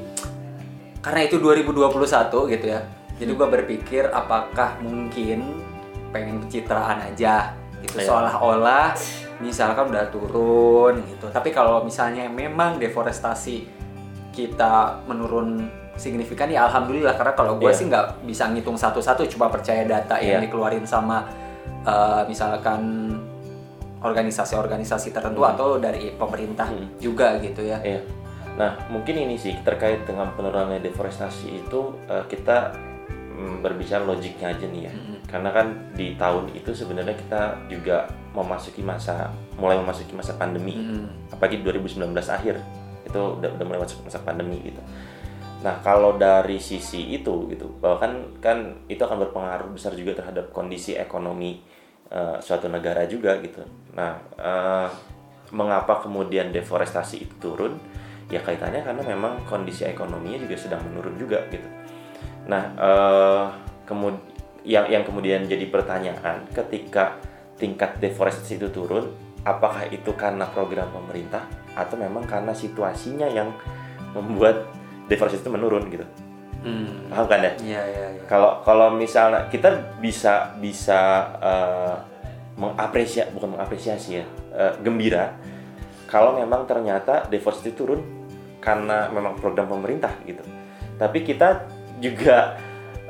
karena 1.00 1.24
itu 1.24 1.39
2021 1.39 2.52
gitu 2.52 2.65
ya. 2.68 2.84
Jadi 3.15 3.32
gua 3.32 3.48
berpikir 3.48 4.12
apakah 4.12 4.76
mungkin 4.84 5.63
pengen 6.12 6.44
pencitraan 6.44 7.00
aja 7.00 7.56
gitu 7.82 8.00
Iya. 8.00 8.08
seolah-olah 8.08 8.88
misalkan 9.36 9.92
udah 9.92 10.08
turun 10.08 11.04
gitu. 11.08 11.28
Tapi 11.28 11.52
kalau 11.52 11.84
misalnya 11.84 12.28
memang 12.28 12.80
deforestasi 12.80 13.68
kita 14.32 15.04
menurun 15.08 15.68
signifikan 15.96 16.48
ya 16.48 16.68
alhamdulillah 16.68 17.16
karena 17.16 17.34
kalau 17.34 17.56
gue 17.56 17.68
Iya. 17.68 17.76
sih 17.76 17.86
nggak 17.88 18.28
bisa 18.28 18.52
ngitung 18.52 18.76
satu-satu 18.76 19.24
cuma 19.28 19.48
percaya 19.48 19.84
data 19.84 20.20
yang 20.20 20.40
Iya. 20.40 20.48
dikeluarin 20.48 20.84
sama 20.84 21.24
eh, 21.86 22.24
misalkan 22.26 23.14
organisasi-organisasi 24.02 25.10
tertentu 25.12 25.42
Hmm. 25.42 25.52
atau 25.54 25.68
dari 25.78 26.14
pemerintah 26.14 26.70
Hmm. 26.70 26.90
juga 26.98 27.38
gitu 27.40 27.62
ya. 27.62 27.82
Iya. 27.82 28.02
Nah, 28.56 28.72
mungkin 28.88 29.16
ini 29.18 29.36
sih 29.36 29.54
terkait 29.62 30.06
dengan 30.06 30.32
penurunan 30.32 30.78
deforestasi 30.80 31.66
itu 31.66 31.94
eh, 32.08 32.24
kita 32.26 32.72
mm, 33.36 33.60
berbicara 33.60 34.02
logiknya 34.02 34.56
aja 34.56 34.66
nih 34.66 34.82
ya. 34.88 34.94
Mm-mm. 34.96 35.14
Karena 35.26 35.50
kan 35.52 35.94
di 35.98 36.14
tahun 36.16 36.54
itu 36.54 36.72
sebenarnya 36.72 37.18
kita 37.18 37.68
juga 37.68 38.06
memasuki 38.36 38.86
masa 38.86 39.32
mulai 39.56 39.80
memasuki 39.80 40.14
masa 40.14 40.36
pandemi. 40.36 40.76
Mm-mm. 40.76 41.34
Apalagi 41.34 41.64
2019 41.64 42.12
akhir 42.30 42.56
itu 43.06 43.20
udah, 43.20 43.50
udah 43.56 43.66
mulai 43.66 43.82
masuk 43.82 44.04
masa 44.04 44.20
pandemi 44.22 44.60
gitu. 44.66 44.82
Nah, 45.64 45.82
kalau 45.82 46.20
dari 46.20 46.62
sisi 46.62 47.16
itu 47.16 47.50
gitu, 47.50 47.66
bahwa 47.82 47.98
kan 47.98 48.12
kan 48.38 48.58
itu 48.86 49.02
akan 49.02 49.26
berpengaruh 49.30 49.74
besar 49.74 49.98
juga 49.98 50.22
terhadap 50.22 50.54
kondisi 50.54 50.94
ekonomi 50.94 51.64
eh, 52.12 52.38
suatu 52.44 52.70
negara 52.70 53.08
juga 53.10 53.40
gitu. 53.42 53.66
Nah, 53.98 54.20
eh, 54.38 54.88
mengapa 55.56 56.06
kemudian 56.06 56.54
deforestasi 56.54 57.26
itu 57.26 57.36
turun? 57.42 57.78
Ya 58.30 58.42
kaitannya 58.42 58.82
karena 58.82 59.06
memang 59.06 59.46
kondisi 59.46 59.86
ekonominya 59.86 60.42
juga 60.42 60.58
sedang 60.58 60.82
menurun 60.86 61.16
juga 61.18 61.46
gitu. 61.54 61.70
Nah, 62.50 62.64
eh 62.78 63.46
kemud 63.86 64.18
yang 64.65 64.89
yang 64.89 65.04
kemudian 65.06 65.45
jadi 65.45 65.69
pertanyaan 65.69 66.49
ketika 66.51 67.21
tingkat 67.56 68.01
deforestasi 68.01 68.60
itu 68.60 68.67
turun, 68.73 69.13
apakah 69.45 69.88
itu 69.88 70.12
karena 70.17 70.49
program 70.49 70.89
pemerintah 70.91 71.45
atau 71.78 71.95
memang 71.95 72.25
karena 72.25 72.51
situasinya 72.51 73.30
yang 73.30 73.54
membuat 74.12 74.67
deforestasi 75.08 75.45
itu 75.45 75.54
menurun 75.54 75.86
gitu? 75.93 76.06
Hmm. 76.65 77.13
Paham 77.13 77.25
kan 77.30 77.39
ya? 77.45 77.54
Iya 77.62 77.82
iya 77.86 78.06
iya. 78.17 78.21
Kalau 78.25 78.65
kalau 78.65 78.89
misalnya 78.97 79.45
kita 79.54 80.01
bisa 80.01 80.58
bisa 80.58 81.30
eh, 81.38 81.95
mengapresiasi 82.58 83.30
bukan 83.38 83.54
mengapresiasi 83.54 84.10
ya, 84.17 84.25
eh, 84.58 84.73
gembira 84.82 85.38
kalau 86.10 86.38
memang 86.38 86.65
ternyata 86.69 87.25
deforestasi 87.30 87.73
turun 87.78 88.01
karena 88.62 89.13
memang 89.13 89.38
program 89.38 89.69
pemerintah 89.69 90.13
gitu. 90.25 90.41
Tapi 90.97 91.21
kita 91.21 91.69
juga 92.01 92.58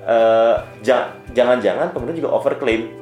eh, 0.05 0.55
ja- 0.85 1.11
jangan-jangan 1.33 1.91
pemerintah 1.91 2.17
juga 2.21 2.31
overclaim 2.37 2.93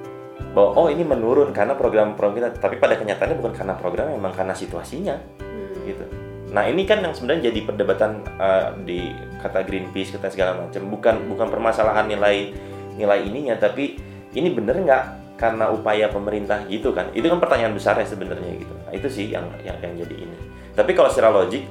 bahwa 0.53 0.69
oh 0.77 0.87
ini 0.89 1.03
menurun 1.05 1.49
karena 1.51 1.73
program-program 1.73 2.37
kita, 2.37 2.49
tapi 2.61 2.77
pada 2.77 2.97
kenyataannya 2.97 3.37
bukan 3.37 3.53
karena 3.53 3.73
program, 3.77 4.13
memang 4.13 4.33
karena 4.33 4.53
situasinya. 4.53 5.15
Hmm. 5.41 5.83
gitu. 5.83 6.05
Nah 6.53 6.69
ini 6.69 6.85
kan 6.85 7.01
yang 7.01 7.17
sebenarnya 7.17 7.49
jadi 7.49 7.65
perdebatan 7.65 8.21
uh, 8.37 8.77
di 8.85 9.09
kata 9.41 9.65
Greenpeace 9.65 10.13
kata 10.15 10.29
segala 10.29 10.61
macam. 10.61 10.85
Bukan 10.85 11.15
bukan 11.33 11.47
permasalahan 11.49 12.05
nilai 12.05 12.53
nilai 12.93 13.25
ininya 13.25 13.57
tapi 13.57 13.97
ini 14.37 14.53
bener 14.53 14.77
nggak 14.85 15.03
karena 15.33 15.73
upaya 15.73 16.13
pemerintah 16.13 16.61
gitu 16.69 16.93
kan? 16.93 17.09
Itu 17.17 17.25
kan 17.25 17.41
pertanyaan 17.41 17.73
besarnya 17.73 18.05
sebenarnya 18.05 18.53
gitu. 18.53 18.73
Nah, 18.85 18.93
itu 18.93 19.07
sih 19.09 19.25
yang 19.33 19.49
yang 19.65 19.81
yang 19.81 19.97
jadi 20.05 20.15
ini. 20.29 20.37
Tapi 20.77 20.93
kalau 20.93 21.09
secara 21.09 21.33
logik 21.33 21.65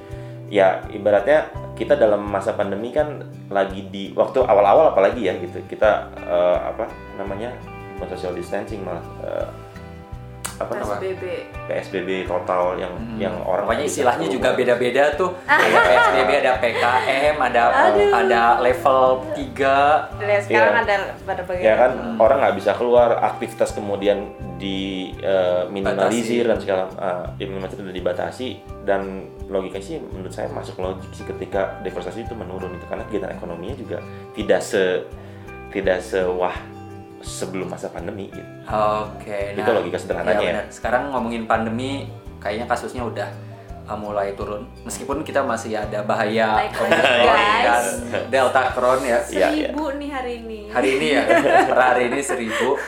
ya 0.53 0.85
ibaratnya 0.93 1.49
kita 1.73 1.97
dalam 1.97 2.21
masa 2.21 2.53
pandemi 2.53 2.93
kan 2.93 3.25
lagi 3.49 3.89
di 3.89 4.13
waktu 4.13 4.45
awal-awal 4.45 4.93
apalagi 4.93 5.25
ya 5.25 5.35
gitu 5.41 5.65
kita 5.65 6.13
uh, 6.23 6.69
apa 6.69 6.85
namanya 7.17 7.57
bukan 7.97 8.13
social 8.13 8.37
distancing 8.37 8.85
malah 8.85 9.01
uh, 9.25 9.49
apa 10.53 10.77
namanya 10.77 11.01
PSBB 11.01 11.25
PSBB 11.65 12.09
total 12.29 12.77
yang 12.77 12.93
Hmm. 12.93 13.17
yang 13.19 13.35
orang 13.43 13.65
Pokoknya 13.67 13.89
bisa 13.89 13.93
istilahnya 13.99 14.27
juga 14.29 14.49
beda-beda 14.53 15.05
tuh. 15.17 15.31
Kayak 15.43 15.83
PSBB 15.91 16.31
ada 16.39 16.53
PKM, 16.61 17.37
ada 17.41 17.63
Aduh. 17.89 18.11
ada 18.15 18.43
level 18.61 19.03
3. 19.33 20.21
Dan 20.21 20.39
sekarang 20.45 20.75
Iya. 20.77 20.83
ada 20.85 20.95
pada 21.25 21.43
bagian 21.43 21.65
ya 21.65 21.75
kan 21.75 21.91
Hmm. 21.97 22.17
orang 22.21 22.37
nggak 22.39 22.57
bisa 22.61 22.71
keluar 22.77 23.09
aktivitas 23.25 23.73
kemudian 23.73 24.29
di 24.63 25.11
eh, 25.19 25.67
minimalisir 25.67 26.47
Batasi. 26.47 26.51
dan 26.55 26.59
segala 26.63 26.83
uh, 26.95 27.27
minimalisir 27.35 27.83
dan 27.83 27.91
dibatasi 27.99 28.49
dan 28.87 29.03
logikanya 29.51 29.83
sih 29.83 29.99
menurut 29.99 30.31
saya 30.31 30.47
masuk 30.55 30.79
logik 30.79 31.11
sih 31.11 31.27
ketika 31.27 31.83
deforestasi 31.83 32.23
itu 32.23 32.39
menurun 32.39 32.79
itu 32.79 32.87
karena 32.87 33.03
kegiatan 33.11 33.35
ekonominya 33.35 33.75
juga 33.75 33.99
tidak 34.39 34.63
se 34.63 35.03
tidak 35.75 35.99
sewah 35.99 36.55
sebelum 37.23 37.71
masa 37.71 37.91
pandemi 37.91 38.31
gitu. 38.31 38.47
Oke. 38.71 39.59
Itu 39.59 39.71
logika 39.71 39.99
sederhananya 39.99 40.39
ya. 40.39 40.53
benar. 40.55 40.65
Sekarang 40.71 41.03
ngomongin 41.15 41.47
pandemi, 41.47 42.11
kayaknya 42.43 42.67
kasusnya 42.67 43.03
udah 43.07 43.31
uh, 43.87 43.99
mulai 43.99 44.35
turun. 44.35 44.67
Meskipun 44.87 45.23
kita 45.23 45.43
masih 45.47 45.79
ada 45.79 46.03
bahaya 46.03 46.67
Omicron 46.67 46.91
dan 47.67 47.83
Delta 48.31 48.75
Crohn 48.75 49.01
ya. 49.07 49.23
Iya, 49.23 49.23
iya. 49.27 49.49
seribu 49.71 49.85
nih 49.97 50.11
hari 50.11 50.33
ini 50.43 50.59
Hari 50.71 50.89
ini 50.99 51.07
ya, 51.15 51.23
per 51.71 51.79
hari 51.79 52.03
ini 52.11 52.21
seribu. 52.21 52.79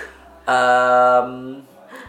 Em, 0.44 1.61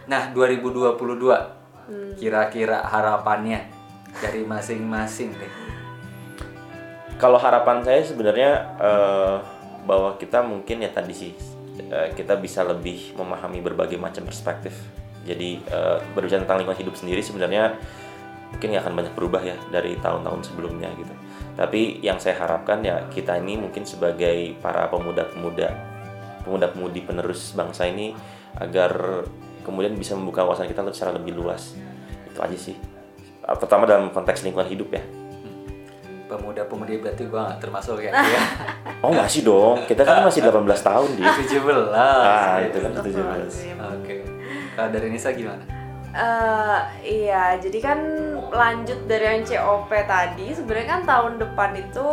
nah 0.06 0.22
2022 0.30 1.56
Hmm. 1.86 2.18
kira-kira 2.18 2.82
harapannya 2.82 3.62
dari 4.18 4.42
masing-masing 4.42 5.38
deh. 5.38 5.52
Kalau 7.14 7.38
harapan 7.38 7.80
saya 7.86 8.02
sebenarnya 8.02 8.74
eh, 8.74 9.36
bahwa 9.86 10.18
kita 10.18 10.42
mungkin 10.42 10.82
ya 10.82 10.90
tadi 10.90 11.14
sih 11.14 11.32
eh, 11.86 12.10
kita 12.12 12.42
bisa 12.42 12.66
lebih 12.66 13.14
memahami 13.14 13.62
berbagai 13.62 14.02
macam 14.02 14.26
perspektif. 14.26 14.74
Jadi 15.22 15.62
eh, 15.62 15.98
berbicara 16.10 16.42
tentang 16.42 16.58
lingkungan 16.58 16.82
hidup 16.82 16.98
sendiri 16.98 17.22
sebenarnya 17.22 17.78
mungkin 18.50 18.66
nggak 18.74 18.82
akan 18.82 18.94
banyak 18.98 19.14
berubah 19.14 19.42
ya 19.46 19.56
dari 19.70 19.94
tahun-tahun 20.02 20.42
sebelumnya 20.42 20.90
gitu. 20.98 21.14
Tapi 21.54 22.02
yang 22.02 22.18
saya 22.18 22.34
harapkan 22.34 22.82
ya 22.82 23.06
kita 23.14 23.38
ini 23.38 23.62
mungkin 23.62 23.86
sebagai 23.86 24.58
para 24.58 24.90
pemuda-pemuda, 24.90 25.70
pemuda-pemudi 26.46 27.02
penerus 27.02 27.50
bangsa 27.52 27.84
ini 27.84 28.14
agar 28.56 29.26
kemudian 29.66 29.98
bisa 29.98 30.14
membuka 30.14 30.46
wawasan 30.46 30.70
kita 30.70 30.86
secara 30.94 31.18
lebih 31.18 31.34
luas. 31.34 31.74
Itu 32.30 32.38
aja 32.38 32.54
sih. 32.54 32.78
Pertama 33.42 33.84
dalam 33.84 34.14
konteks 34.14 34.46
lingkungan 34.46 34.70
hidup 34.70 34.94
ya. 34.94 35.02
Pemuda-pemudi 36.26 36.98
berarti 36.98 37.22
gua 37.26 37.50
nggak 37.50 37.60
termasuk 37.60 37.98
ya. 38.00 38.10
dia. 38.14 38.42
Oh 39.04 39.12
nggak 39.12 39.28
sih 39.28 39.44
dong, 39.44 39.84
kita 39.84 40.02
kan 40.02 40.24
masih 40.24 40.40
18 40.40 40.64
tahun 40.64 41.08
di. 41.14 41.22
17. 41.52 41.92
Ah 41.92 42.58
itu 42.64 42.78
kan 42.80 42.90
17. 42.96 43.12
Astagfirullahaladzim. 43.12 43.76
Oke. 43.76 44.14
Kalau 44.72 44.88
dari 44.88 45.08
Nisa 45.12 45.30
gimana? 45.36 45.62
Eh, 46.16 46.78
iya, 47.04 47.60
jadi 47.60 47.76
kan 47.76 47.98
lanjut 48.48 49.04
dari 49.04 49.36
yang 49.36 49.44
COP 49.44 49.92
tadi, 50.08 50.48
sebenarnya 50.48 50.88
kan 50.96 51.00
tahun 51.04 51.32
depan 51.36 51.70
itu 51.76 52.06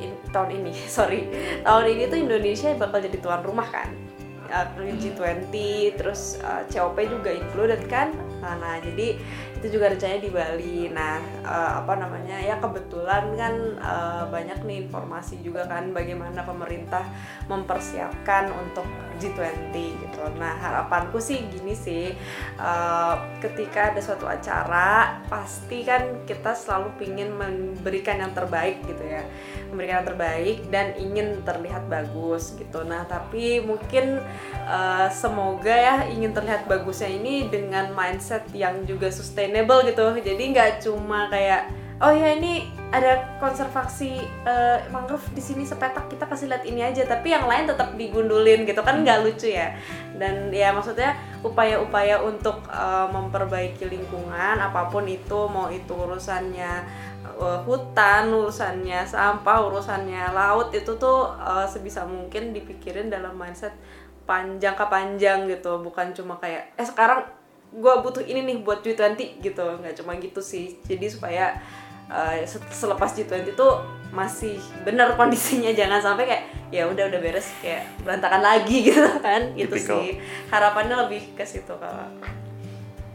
in- 0.00 0.19
tahun 0.30 0.62
ini, 0.62 0.72
sorry, 0.98 1.26
tahun 1.62 1.84
ini 1.94 2.02
tuh 2.08 2.18
Indonesia 2.18 2.70
bakal 2.78 3.02
jadi 3.02 3.18
tuan 3.20 3.42
rumah 3.44 3.68
kan, 3.68 3.90
Eh, 4.50 4.66
G20, 4.98 5.54
terus 5.94 6.42
eh, 6.42 6.62
COP 6.74 6.98
juga 7.06 7.30
included 7.30 7.86
kan, 7.86 8.10
nah, 8.42 8.58
nah, 8.58 8.82
jadi 8.82 9.14
itu 9.60 9.76
juga 9.76 9.92
rencananya 9.92 10.24
di 10.24 10.32
Bali. 10.32 10.78
Nah, 10.88 11.20
eh, 11.44 11.72
apa 11.84 11.92
namanya 12.00 12.40
ya 12.40 12.56
kebetulan 12.56 13.36
kan 13.36 13.54
eh, 13.76 14.24
banyak 14.32 14.64
nih 14.64 14.88
informasi 14.88 15.44
juga 15.44 15.68
kan 15.68 15.92
bagaimana 15.92 16.40
pemerintah 16.48 17.04
mempersiapkan 17.44 18.48
untuk 18.56 18.88
G20 19.20 19.76
gitu. 19.76 20.24
Nah, 20.40 20.56
harapanku 20.56 21.20
sih 21.20 21.44
gini 21.52 21.76
sih, 21.76 22.16
eh, 22.56 23.14
ketika 23.44 23.92
ada 23.92 24.00
suatu 24.00 24.24
acara 24.24 25.20
pasti 25.28 25.84
kan 25.84 26.24
kita 26.24 26.56
selalu 26.56 26.96
ingin 27.04 27.36
memberikan 27.36 28.16
yang 28.20 28.32
terbaik 28.32 28.80
gitu 28.88 29.04
ya 29.04 29.24
memberikan 29.70 30.02
yang 30.02 30.08
terbaik 30.08 30.58
dan 30.68 30.86
ingin 30.98 31.28
terlihat 31.46 31.86
bagus 31.86 32.58
gitu 32.58 32.82
nah 32.84 33.06
tapi 33.06 33.62
mungkin 33.62 34.18
eh, 34.66 35.08
semoga 35.14 35.72
ya 35.72 35.96
ingin 36.10 36.34
terlihat 36.34 36.66
bagusnya 36.66 37.10
ini 37.10 37.48
dengan 37.48 37.94
mindset 37.94 38.44
yang 38.52 38.82
juga 38.84 39.08
sustainable 39.50 39.82
gitu. 39.82 40.06
Jadi 40.22 40.42
nggak 40.54 40.70
cuma 40.86 41.26
kayak 41.26 41.66
oh 42.00 42.14
ya 42.14 42.38
ini 42.38 42.70
ada 42.90 43.38
konservasi 43.38 44.24
eh, 44.46 44.78
mangrove 44.90 45.22
di 45.36 45.42
sini 45.42 45.62
sepetak 45.62 46.10
kita 46.10 46.24
kasih 46.30 46.46
lihat 46.46 46.64
ini 46.64 46.86
aja. 46.86 47.02
Tapi 47.02 47.34
yang 47.34 47.50
lain 47.50 47.66
tetap 47.66 47.98
digundulin 47.98 48.62
gitu 48.62 48.80
kan 48.86 49.02
nggak 49.02 49.26
lucu 49.26 49.50
ya. 49.50 49.74
Dan 50.14 50.54
ya 50.54 50.70
maksudnya 50.70 51.18
upaya-upaya 51.42 52.22
untuk 52.22 52.62
eh, 52.70 53.06
memperbaiki 53.10 53.90
lingkungan 53.90 54.62
apa 54.62 54.86
pun 54.86 55.04
itu 55.10 55.50
mau 55.50 55.66
itu 55.66 55.90
urusannya 55.90 56.72
eh, 57.26 57.60
hutan 57.66 58.30
urusannya 58.30 59.02
sampah 59.02 59.58
urusannya 59.66 60.30
laut 60.30 60.70
itu 60.70 60.94
tuh 60.94 61.34
eh, 61.42 61.66
sebisa 61.66 62.06
mungkin 62.06 62.54
dipikirin 62.54 63.10
dalam 63.10 63.34
mindset 63.34 63.74
panjang 64.24 64.72
jangka 64.72 64.86
panjang 64.86 65.38
gitu. 65.50 65.78
Bukan 65.82 66.14
cuma 66.14 66.38
kayak 66.38 66.74
eh 66.78 66.86
sekarang 66.86 67.39
gue 67.70 67.94
butuh 68.02 68.22
ini 68.22 68.42
nih 68.42 68.56
buat 68.60 68.82
G20 68.82 69.40
gitu. 69.40 69.64
Nggak 69.78 69.94
cuma 70.02 70.18
gitu 70.18 70.38
sih. 70.38 70.78
Jadi 70.84 71.06
supaya 71.06 71.54
eh, 72.06 72.42
se- 72.44 72.70
selepas 72.70 73.10
G20 73.10 73.54
itu 73.54 73.68
masih 74.10 74.58
benar 74.82 75.14
kondisinya. 75.14 75.70
Jangan 75.70 76.02
sampai 76.02 76.26
kayak 76.26 76.44
ya 76.70 76.86
udah 76.86 77.06
udah 77.06 77.20
beres 77.22 77.50
kayak 77.62 77.86
berantakan 78.02 78.42
lagi 78.42 78.76
gitu 78.90 79.06
kan. 79.18 79.54
Gitu 79.54 79.76
sih. 79.78 80.18
Harapannya 80.50 81.06
lebih 81.06 81.34
ke 81.34 81.46
situ 81.46 81.70
kalau 81.70 82.06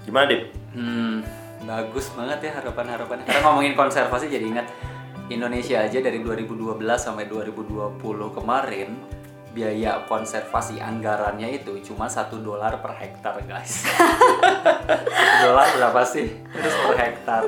Gimana 0.06 0.30
Dip? 0.30 0.54
Hmm, 0.78 1.26
bagus 1.65 2.13
banget 2.13 2.46
ya 2.46 2.62
harapan-harapannya. 2.62 3.26
Karena 3.26 3.41
ngomongin 3.41 3.74
konservasi 3.74 4.30
jadi 4.30 4.46
ingat 4.46 4.70
Indonesia 5.26 5.82
aja 5.82 5.98
dari 5.98 6.22
2012 6.22 6.78
sampai 6.94 7.26
2020 7.26 7.98
kemarin 8.38 8.94
biaya 9.56 10.04
konservasi 10.04 10.84
anggarannya 10.84 11.63
itu 11.63 11.80
cuma 11.80 12.12
satu 12.12 12.44
dolar 12.44 12.84
per 12.84 12.91
hektar 13.00 13.39
guys. 13.48 13.88
dolar 15.48 15.68
berapa 15.80 16.02
sih? 16.04 16.28
Terus 16.52 16.76
per 16.84 16.96
hektar. 17.00 17.41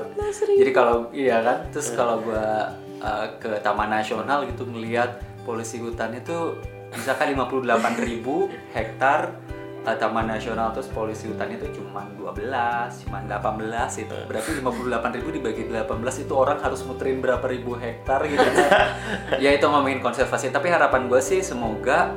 Jadi 0.48 0.72
kalau 0.72 1.12
iya 1.12 1.44
kan, 1.44 1.68
terus 1.68 1.92
kalau 1.92 2.24
gua 2.24 2.72
uh, 3.04 3.28
ke 3.36 3.60
Taman 3.60 3.92
Nasional 3.92 4.48
gitu 4.48 4.64
ngelihat 4.64 5.20
polusi 5.44 5.84
hutan 5.84 6.16
itu 6.16 6.56
misalkan 6.96 7.36
58.000 7.36 8.24
hektar 8.72 9.20
uh, 9.28 9.57
Taman 9.96 10.28
Nasional 10.28 10.76
terus 10.76 10.92
polusi 10.92 11.32
hutan 11.32 11.54
itu 11.56 11.80
cuma 11.80 12.04
12, 12.20 13.08
cuma 13.08 13.24
18 13.24 14.04
itu. 14.04 14.18
Berarti 14.28 14.50
58.000 14.60 15.36
dibagi 15.40 15.64
18 15.72 16.24
itu 16.28 16.34
orang 16.36 16.60
harus 16.60 16.84
muterin 16.84 17.24
berapa 17.24 17.46
ribu 17.48 17.80
hektar 17.80 18.28
gitu. 18.28 18.44
ya 19.44 19.56
itu 19.56 19.64
ngomongin 19.64 20.04
konservasi, 20.04 20.52
tapi 20.52 20.68
harapan 20.68 21.08
gue 21.08 21.22
sih 21.24 21.40
semoga 21.40 22.12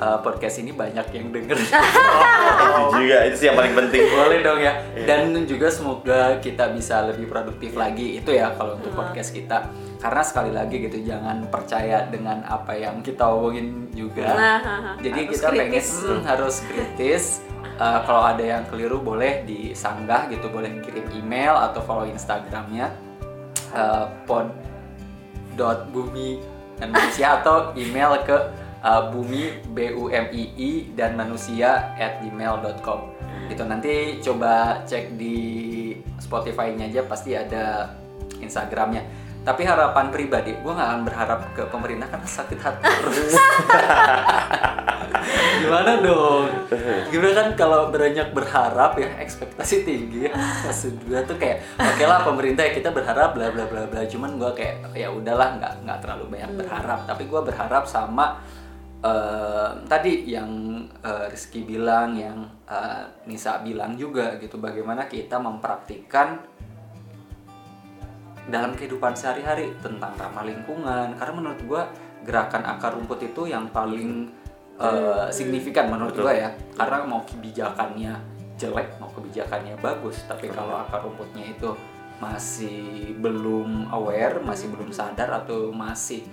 uh, 0.00 0.18
podcast 0.20 0.60
ini 0.60 0.72
banyak 0.72 1.06
yang 1.12 1.32
denger. 1.32 1.58
Itu 2.76 3.00
juga 3.02 3.16
itu 3.26 3.36
sih 3.40 3.46
yang 3.48 3.58
paling 3.58 3.74
penting. 3.74 4.02
Boleh 4.12 4.38
dong 4.44 4.60
ya. 4.60 4.72
Dan 5.04 5.32
juga 5.48 5.68
semoga 5.72 6.38
kita 6.38 6.70
bisa 6.72 7.02
lebih 7.08 7.26
produktif 7.26 7.74
lagi 7.74 8.20
itu 8.20 8.30
ya 8.32 8.52
kalau 8.54 8.76
untuk 8.78 8.92
podcast 8.92 9.32
kita. 9.32 9.72
Karena 10.06 10.22
sekali 10.22 10.54
lagi 10.54 10.86
gitu 10.86 11.02
jangan 11.02 11.50
percaya 11.50 12.06
dengan 12.06 12.46
apa 12.46 12.78
yang 12.78 13.02
kita 13.02 13.26
omongin 13.26 13.90
juga. 13.90 14.30
Nah. 14.38 14.60
Jadi 15.02 15.26
Harus 15.26 15.34
kita 15.34 15.46
pengen 15.50 15.82
kritis. 15.82 15.88
hmm, 15.98 16.22
harus 16.22 16.56
kritis. 16.62 17.24
Uh, 17.76 18.00
kalau 18.06 18.22
ada 18.22 18.40
yang 18.40 18.62
keliru 18.70 19.02
boleh 19.02 19.42
disanggah 19.42 20.30
gitu, 20.30 20.46
boleh 20.46 20.78
kirim 20.78 21.10
email 21.10 21.58
atau 21.58 21.82
follow 21.82 22.06
Instagramnya 22.06 22.94
uh, 23.74 24.06
pod 24.30 24.54
dot 25.58 25.90
bumi 25.90 26.38
dan 26.78 26.94
manusia 26.94 27.34
atau 27.42 27.74
email 27.74 28.14
ke 28.22 28.38
uh, 28.86 29.10
bumi 29.10 29.58
b 29.74 29.92
u 29.96 30.06
m 30.08 30.30
i 30.30 30.44
i 30.56 30.70
dan 30.94 31.18
manusia 31.18 31.92
at 31.98 32.22
gmail.com 32.22 33.12
gitu 33.50 33.62
nanti 33.66 34.22
coba 34.22 34.82
cek 34.86 35.14
di 35.18 35.36
Spotify-nya 36.18 36.90
aja 36.90 37.02
pasti 37.06 37.36
ada 37.36 37.94
Instagramnya 38.42 39.25
tapi 39.46 39.62
harapan 39.62 40.10
pribadi 40.10 40.58
gue 40.58 40.72
nggak 40.74 40.88
akan 40.90 41.02
berharap 41.06 41.40
ke 41.54 41.62
pemerintah 41.70 42.10
karena 42.10 42.26
sakit 42.26 42.58
hati 42.58 42.82
terus. 42.82 43.38
Gimana 45.62 46.02
dong? 46.02 46.50
Gimana 47.14 47.32
kan 47.32 47.48
kalau 47.54 47.80
banyak 47.94 48.34
berharap 48.34 48.98
ya 48.98 49.06
ekspektasi 49.22 49.86
tinggi 49.86 50.26
ya. 50.26 50.34
Maksud 50.34 50.98
gue 51.06 51.20
tuh 51.30 51.38
kayak 51.38 51.62
oke 51.78 52.02
lah 52.02 52.26
pemerintah 52.26 52.66
ya 52.66 52.74
kita 52.74 52.90
berharap 52.90 53.38
bla 53.38 53.54
bla 53.54 53.70
bla 53.70 53.86
bla. 53.86 54.02
Cuman 54.02 54.34
gue 54.34 54.50
kayak 54.50 54.90
ya 54.98 55.14
udahlah 55.14 55.62
nggak 55.62 55.72
nggak 55.86 55.98
terlalu 56.02 56.24
banyak 56.26 56.66
berharap. 56.66 57.06
Tapi 57.06 57.22
gue 57.30 57.40
berharap 57.46 57.86
sama 57.86 58.42
eh, 59.06 59.70
tadi 59.86 60.26
yang 60.26 60.50
eh, 61.06 61.30
Rizky 61.30 61.62
bilang 61.62 62.18
yang 62.18 62.50
eh, 62.66 63.30
Nisa 63.30 63.62
bilang 63.62 63.94
juga 63.94 64.42
gitu 64.42 64.58
bagaimana 64.58 65.06
kita 65.06 65.38
mempraktikkan 65.38 66.55
dalam 68.46 68.72
kehidupan 68.72 69.12
sehari-hari 69.12 69.74
tentang 69.78 70.14
ramah 70.14 70.42
lingkungan. 70.42 71.14
Karena 71.14 71.32
menurut 71.34 71.60
gua 71.66 71.82
gerakan 72.22 72.62
akar 72.64 72.94
rumput 72.94 73.22
itu 73.22 73.46
yang 73.46 73.66
paling 73.68 74.30
eh, 74.76 75.26
signifikan 75.30 75.88
menurut 75.88 76.14
gua 76.14 76.32
ya. 76.32 76.50
Karena 76.74 77.02
mau 77.02 77.22
kebijakannya 77.22 78.34
jelek 78.56 78.96
mau 78.96 79.12
kebijakannya 79.12 79.76
bagus 79.78 80.24
tapi 80.24 80.48
kalau 80.48 80.80
akar 80.80 81.04
rumputnya 81.04 81.44
itu 81.44 81.76
masih 82.16 83.12
belum 83.20 83.92
aware 83.92 84.40
masih 84.40 84.72
belum 84.72 84.88
sadar 84.88 85.28
atau 85.28 85.68
masih 85.68 86.24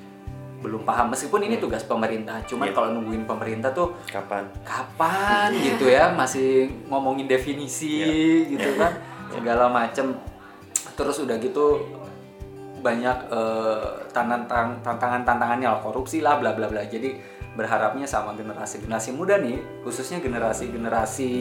belum 0.64 0.88
paham. 0.88 1.12
Meskipun 1.12 1.44
ini 1.44 1.60
tugas 1.60 1.84
pemerintah 1.84 2.40
cuman 2.48 2.72
Iya. 2.72 2.76
kalau 2.76 2.90
nungguin 2.96 3.28
pemerintah 3.28 3.76
tuh 3.76 3.92
Kapan? 4.08 4.48
kapan 4.64 5.52
gitu 5.68 5.92
ya 5.92 6.16
masih 6.16 6.72
ngomongin 6.88 7.28
definisi 7.28 8.00
gitu 8.48 8.80
kan 8.80 8.96
segala 9.28 9.68
macem. 9.68 10.16
Terus 10.96 11.20
udah 11.20 11.36
gitu 11.36 11.84
banyak 12.84 13.18
eh, 13.32 13.88
tantangan 14.12 14.84
tantangan 14.84 15.22
tantangannya 15.24 15.72
lah. 15.72 15.80
Korupsi 15.80 16.20
lah 16.20 16.38
bla 16.38 16.52
bla 16.52 16.68
bla. 16.68 16.84
Jadi 16.84 17.16
berharapnya 17.54 18.10
sama 18.10 18.34
generasi 18.34 18.82
generasi 18.82 19.14
muda 19.14 19.38
nih 19.38 19.86
khususnya 19.86 20.18
generasi 20.18 20.74
generasi 20.74 21.32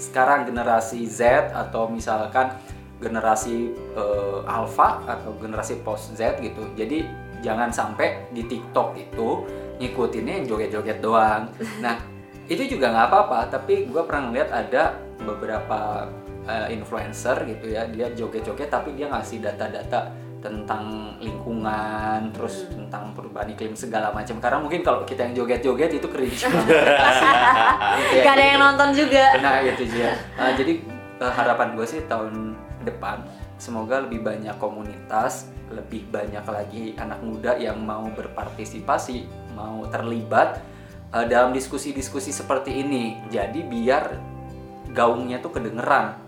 sekarang 0.00 0.48
generasi 0.48 1.04
Z 1.04 1.52
atau 1.52 1.86
misalkan 1.86 2.56
generasi 2.98 3.70
eh, 3.94 4.40
Alpha 4.44 5.06
atau 5.06 5.38
generasi 5.38 5.80
post 5.86 6.18
Z 6.18 6.42
gitu. 6.42 6.66
Jadi 6.74 7.06
jangan 7.38 7.70
sampai 7.70 8.26
di 8.34 8.42
TikTok 8.42 8.98
itu 8.98 9.46
ngikutinnya 9.78 10.42
yang 10.42 10.46
joget-joget 10.50 10.98
doang. 10.98 11.46
Nah 11.78 11.96
itu 12.52 12.64
juga 12.64 12.90
nggak 12.90 13.06
apa-apa 13.12 13.38
tapi 13.52 13.86
gue 13.86 14.02
pernah 14.08 14.32
ngeliat 14.32 14.50
ada 14.50 14.96
beberapa 15.20 16.08
eh, 16.48 16.72
influencer 16.72 17.44
gitu 17.44 17.76
ya 17.76 17.84
dia 17.92 18.08
joget-joget 18.16 18.72
tapi 18.72 18.96
dia 18.96 19.12
ngasih 19.12 19.44
data-data 19.44 20.27
tentang 20.38 21.14
lingkungan, 21.18 22.30
terus 22.30 22.70
tentang 22.70 23.10
perubahan 23.14 23.50
iklim 23.52 23.74
segala 23.74 24.14
macam. 24.14 24.38
Karena 24.38 24.58
mungkin 24.62 24.80
kalau 24.86 25.02
kita 25.02 25.26
yang 25.26 25.34
joget-joget 25.44 25.98
itu 25.98 26.06
cringe 26.06 26.46
banget. 26.52 26.78
Kayak 27.98 28.24
Gak 28.24 28.34
ada 28.38 28.44
yang 28.44 28.60
nonton 28.62 28.88
juga. 28.94 29.24
Nah 29.42 29.58
itu 29.62 29.84
dia. 29.90 30.14
Nah, 30.38 30.50
jadi 30.54 30.72
eh, 31.22 31.32
harapan 31.34 31.68
gue 31.74 31.86
sih 31.86 32.00
tahun 32.06 32.54
depan 32.86 33.26
semoga 33.58 34.06
lebih 34.06 34.22
banyak 34.22 34.54
komunitas, 34.62 35.50
lebih 35.74 36.06
banyak 36.08 36.46
lagi 36.46 36.94
anak 36.94 37.18
muda 37.20 37.58
yang 37.58 37.82
mau 37.82 38.06
berpartisipasi, 38.14 39.26
mau 39.58 39.82
terlibat 39.90 40.62
eh, 41.10 41.26
dalam 41.26 41.50
diskusi-diskusi 41.50 42.30
seperti 42.30 42.78
ini. 42.78 43.18
Jadi 43.26 43.66
biar 43.66 44.14
gaungnya 44.94 45.42
tuh 45.42 45.52
kedengeran 45.52 46.27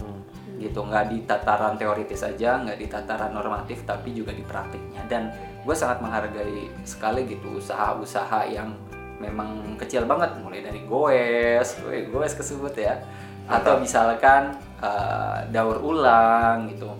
gitu. 0.60 0.84
Nggak 0.84 1.08
di 1.08 1.18
tataran 1.24 1.80
teoritis 1.80 2.20
aja 2.20 2.60
nggak 2.60 2.78
di 2.78 2.86
tataran 2.86 3.32
normatif 3.32 3.82
tapi 3.88 4.12
juga 4.12 4.30
di 4.36 4.44
praktiknya. 4.44 5.00
Dan 5.08 5.32
gue 5.64 5.74
sangat 5.74 6.04
menghargai 6.04 6.68
sekali 6.84 7.24
gitu 7.24 7.56
usaha-usaha 7.56 8.46
yang 8.52 8.76
memang 9.16 9.74
kecil 9.80 10.04
banget. 10.04 10.36
Mulai 10.44 10.60
dari 10.60 10.84
goes 10.84 11.80
Wih, 11.88 12.12
goes 12.12 12.36
kesebut 12.36 12.76
ya. 12.76 13.00
Atau 13.48 13.80
misalkan 13.80 14.54
eh, 14.84 15.38
daur 15.48 15.80
ulang 15.80 16.68
gitu. 16.68 16.92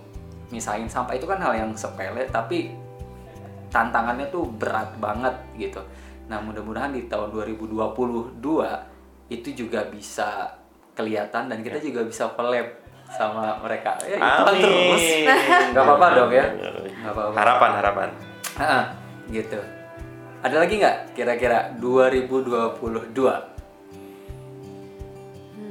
Misahin 0.49 0.89
sampah 0.89 1.15
itu 1.15 1.29
kan 1.29 1.39
hal 1.39 1.53
yang 1.55 1.71
sepele 1.77 2.27
tapi 2.27 2.75
tantangannya 3.71 4.27
tuh 4.27 4.49
berat 4.51 4.91
banget 4.99 5.31
gitu. 5.55 5.79
Nah 6.27 6.43
mudah-mudahan 6.43 6.91
di 6.91 7.07
tahun 7.07 7.31
2022 7.31 8.43
itu 9.31 9.49
juga 9.55 9.87
bisa 9.87 10.59
kelihatan 10.91 11.47
dan 11.47 11.63
kita 11.63 11.79
juga 11.79 12.03
bisa 12.03 12.35
collab 12.35 12.80
sama 13.11 13.59
mereka 13.59 13.99
ya 14.01 14.15
itu 14.15 14.43
Amin. 14.47 14.61
terus 14.63 15.05
nggak 15.75 15.83
apa-apa 15.83 16.07
dong 16.15 16.31
ya 16.31 16.45
nggak 16.47 17.11
apa-apa 17.11 17.35
Harapan, 17.35 17.71
harapan. 17.75 18.09
Ah, 18.55 18.83
gitu 19.27 19.59
ada 20.41 20.55
lagi 20.57 20.79
nggak 20.79 20.97
kira-kira 21.13 21.75
2022 21.77 23.13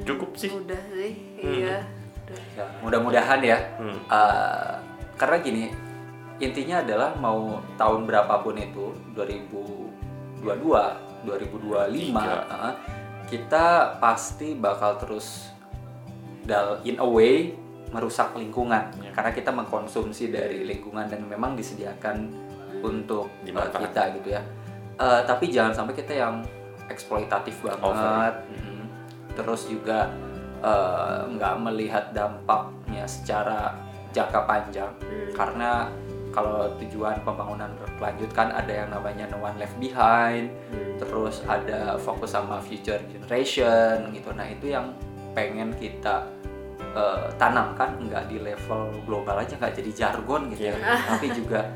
Cukup 0.01 0.33
sih. 0.33 0.49
Udah 0.49 0.81
sih, 0.89 1.13
iya. 1.37 1.85
Udah. 2.25 2.41
Ya, 2.57 2.65
mudah-mudahan 2.81 3.37
ya 3.43 3.57
Hmm. 3.77 3.99
Uh, 4.07 4.73
karena 5.13 5.37
gini 5.37 5.63
intinya 6.39 6.81
adalah 6.81 7.11
mau 7.13 7.59
tahun 7.75 8.07
berapapun 8.07 8.55
itu 8.57 8.95
2022 9.13 10.41
2025 10.41 11.27
Tiga. 11.91 12.33
uh, 12.49 12.73
kita 13.27 13.65
pasti 13.99 14.55
bakal 14.55 14.97
terus 14.97 15.50
dal 16.43 16.81
in 16.83 16.97
a 16.97 17.05
way 17.05 17.53
merusak 17.89 18.31
lingkungan 18.33 18.87
Ya. 18.97 19.11
karena 19.11 19.31
kita 19.31 19.51
mengkonsumsi 19.51 20.31
dari 20.31 20.63
lingkungan 20.63 21.05
dan 21.05 21.21
memang 21.23 21.53
disediakan 21.53 22.31
untuk 22.79 23.27
uh, 23.45 23.69
kita 23.71 24.15
gitu 24.17 24.31
ya 24.31 24.43
Uh, 24.95 25.17
tapi 25.25 25.49
jangan 25.49 25.73
sampai 25.73 25.97
kita 25.97 26.13
yang 26.13 26.45
eksploitatif 26.85 27.57
banget 27.65 27.81
Over. 27.81 28.31
Mm. 28.53 28.85
terus 29.33 29.65
juga 29.65 30.13
uh, 30.61 31.25
nggak 31.25 31.55
melihat 31.59 32.13
dampaknya 32.13 33.01
secara 33.03 33.73
jangka 34.13 34.45
panjang 34.45 34.91
Hmm. 35.01 35.31
karena 35.33 35.71
kalau 36.29 36.69
tujuan 36.77 37.17
pembangunan 37.25 37.71
berkelanjut 37.75 38.29
kan 38.29 38.53
ada 38.53 38.69
yang 38.71 38.93
namanya 38.93 39.25
no 39.27 39.41
one 39.41 39.57
left 39.57 39.73
behind 39.81 40.53
Hmm. 40.69 41.01
terus 41.01 41.41
ada 41.43 41.97
fokus 41.97 42.31
sama 42.31 42.61
future 42.61 43.01
generation 43.09 44.05
gitu 44.13 44.29
nah 44.31 44.45
itu 44.45 44.69
yang 44.69 44.93
pengen 45.31 45.71
kita 45.73 46.27
uh, 46.91 47.27
tanamkan 47.35 47.95
nggak 48.01 48.27
di 48.27 48.37
level 48.37 48.91
global 49.03 49.35
aja 49.35 49.55
nggak 49.55 49.73
jadi 49.73 49.91
jargon 49.93 50.51
gitu 50.51 50.67
ya 50.67 50.75
tapi 51.07 51.31
juga 51.31 51.67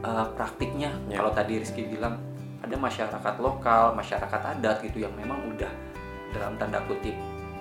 uh, 0.00 0.26
praktiknya 0.32 0.90
Iya. 1.06 1.18
kalau 1.18 1.30
tadi 1.30 1.52
Rizky 1.58 1.84
bilang 1.86 2.16
ada 2.60 2.74
masyarakat 2.74 3.34
lokal 3.38 3.92
masyarakat 3.92 4.40
adat 4.56 4.80
gitu 4.82 5.04
yang 5.04 5.12
memang 5.12 5.36
udah 5.46 5.68
dalam 6.32 6.56
tanda 6.56 6.80
kutip 6.84 7.12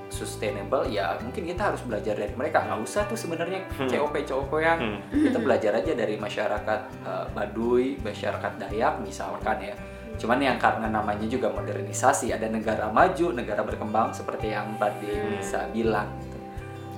sustainable 0.08 0.86
ya 0.86 1.17
mungkin 1.19 1.43
kita 1.43 1.73
harus 1.73 1.82
belajar 1.82 2.13
dari 2.13 2.32
mereka 2.34 2.62
nggak 2.62 2.79
usah 2.79 3.03
tuh 3.03 3.17
sebenarnya 3.17 3.65
Hmm. 3.73 3.89
COP 3.89 4.13
COP 4.23 4.51
yang 4.62 4.79
Hmm. 4.79 4.99
kita 5.12 5.38
belajar 5.38 5.71
aja 5.73 5.91
dari 5.91 6.15
masyarakat 6.15 6.79
uh, 7.01 7.25
Baduy, 7.34 7.97
masyarakat 7.99 8.51
Dayak 8.60 9.01
misalkan 9.01 9.58
ya. 9.60 9.75
Cuman 10.15 10.38
yang 10.38 10.56
karena 10.56 10.88
namanya 10.88 11.26
juga 11.26 11.49
modernisasi, 11.49 12.30
ada 12.30 12.45
negara 12.45 12.88
maju, 12.88 13.32
negara 13.32 13.62
berkembang 13.62 14.10
seperti 14.10 14.49
yang 14.49 14.73
tadi 14.76 15.10
Hmm. 15.10 15.36
bisa 15.36 15.60
bilang. 15.69 16.08
gitu. 16.19 16.38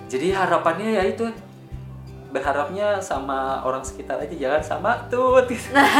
Jadi 0.07 0.27
harapannya 0.29 0.89
ya 0.93 1.03
itu 1.03 1.25
berharapnya 2.27 2.99
sama 2.99 3.63
orang 3.63 3.79
sekitar 3.79 4.19
aja 4.19 4.35
jangan 4.35 4.61
sama 4.61 4.91
tut. 5.07 5.47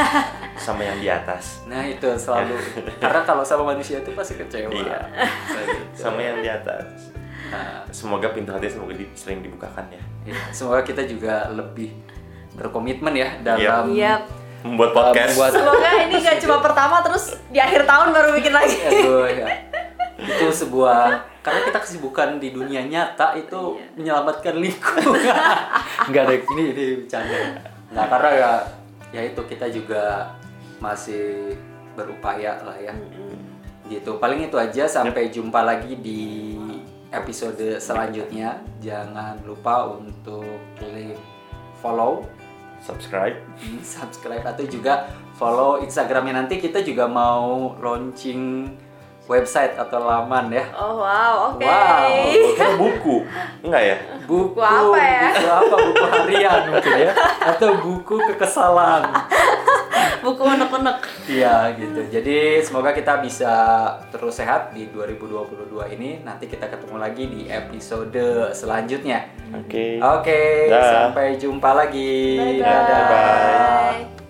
Sama 0.57 0.81
yang 0.81 0.99
di 0.99 1.07
atas. 1.07 1.63
Nah 1.65 1.79
itu 1.81 2.07
selalu 2.13 2.55
karena 3.03 3.23
kalau 3.23 3.39
sama 3.41 3.63
manusia 3.65 3.99
itu 3.99 4.11
pasti 4.11 4.35
kecewa. 4.35 4.67
Iya. 4.69 4.99
Nah, 5.05 5.63
gitu. 5.65 5.83
Sama 5.93 6.19
yang 6.19 6.39
di 6.39 6.47
atas. 6.47 7.11
Nah, 7.45 7.83
Semoga 7.87 8.27
pintu 8.29 8.51
hati 8.51 8.67
semoga 8.67 8.91
di- 8.91 9.07
sering 9.13 9.39
dibukakan 9.39 9.87
ya. 9.89 10.01
ya, 10.25 10.35
semoga 10.49 10.81
kita 10.81 11.03
juga 11.03 11.47
lebih 11.49 11.91
berkomitmen 12.51 13.13
ya 13.13 13.29
dalam 13.39 13.91
Iya. 13.91 14.23
Membuat 14.65 14.91
podcast. 14.91 15.37
membuat 15.37 15.51
Semoga 15.53 15.89
ini 16.09 16.15
gak 16.19 16.37
cuma 16.41 16.57
pertama 16.57 16.95
terus 17.05 17.37
di 17.53 17.61
akhir 17.61 17.85
tahun 17.85 18.07
baru 18.09 18.29
bikin 18.33 18.49
lagi. 18.49 18.77
Aduh, 18.81 19.29
ya. 19.29 19.45
itu 20.15 20.47
sebuah 20.49 21.21
karena 21.45 21.59
kita 21.69 21.77
kesibukan 21.77 22.41
di 22.41 22.49
dunia 22.49 22.81
nyata 22.81 23.37
itu 23.37 23.77
Iya. 23.77 23.93
menyelamatkan 23.93 24.55
lingkungan 24.57 25.21
nggak 26.09 26.23
ada 26.25 26.33
ini 26.33 26.63
ini 26.73 26.85
bercanda 27.03 27.37
nah 27.93 28.09
karena 28.09 28.29
ya 28.33 28.51
ya 29.13 29.21
itu 29.27 29.41
kita 29.45 29.69
juga 29.69 30.33
masih 30.81 31.53
berupaya 31.93 32.57
lah 32.65 32.73
ya 32.79 32.95
gitu 33.85 34.17
paling 34.17 34.49
itu 34.49 34.57
aja 34.57 34.89
sampai 34.89 35.29
jumpa 35.29 35.61
lagi 35.61 35.93
di 36.01 36.57
episode 37.13 37.77
selanjutnya 37.77 38.57
jangan 38.81 39.37
lupa 39.45 39.85
untuk 39.93 40.47
klik 40.81 41.19
follow 41.77 42.25
Subscribe. 42.85 43.33
subscribe 43.81 44.45
atau 44.45 44.61
juga 44.69 45.09
follow 45.33 45.81
Instagramnya 45.81 46.45
nanti 46.45 46.61
kita 46.61 46.85
juga 46.85 47.09
mau 47.09 47.73
launching 47.81 48.69
website 49.25 49.73
atau 49.73 50.05
laman 50.05 50.53
ya 50.53 50.69
Oh 50.77 51.01
wow, 51.01 51.57
oke. 51.57 51.65
Wow. 51.65 52.13
Kira 52.53 52.77
buku. 52.77 53.15
Enggak 53.65 53.81
ya? 53.81 53.97
buku 54.29 54.53
Buku 54.53 54.61
apa 54.61 54.97
ya? 55.01 55.21
buku 55.33 55.49
apa 55.49 55.75
buku 55.81 56.03
harian 56.13 56.61
mungkin 56.69 56.93
ya 56.93 57.11
atau 57.41 57.69
buku 57.81 58.15
kekesalan 58.29 59.01
Buku 60.25 60.41
unek-unek. 60.41 60.97
iya 61.29 61.69
gitu 61.77 62.01
jadi 62.09 62.65
semoga 62.65 62.89
kita 62.91 63.21
bisa 63.21 63.53
terus 64.09 64.41
sehat 64.41 64.73
di 64.73 64.89
2022 64.89 65.93
ini 65.93 66.25
nanti 66.25 66.49
kita 66.49 66.65
ketemu 66.65 66.97
lagi 66.97 67.23
di 67.29 67.41
episode 67.45 68.49
selanjutnya 68.57 69.29
Oke. 69.53 70.01
oke 70.01 70.41
Dah. 70.73 71.13
sampai 71.13 71.37
jumpa 71.37 71.69
lagi 71.77 72.17
Dadah. 72.57 72.81
Bye-bye. 72.89 74.24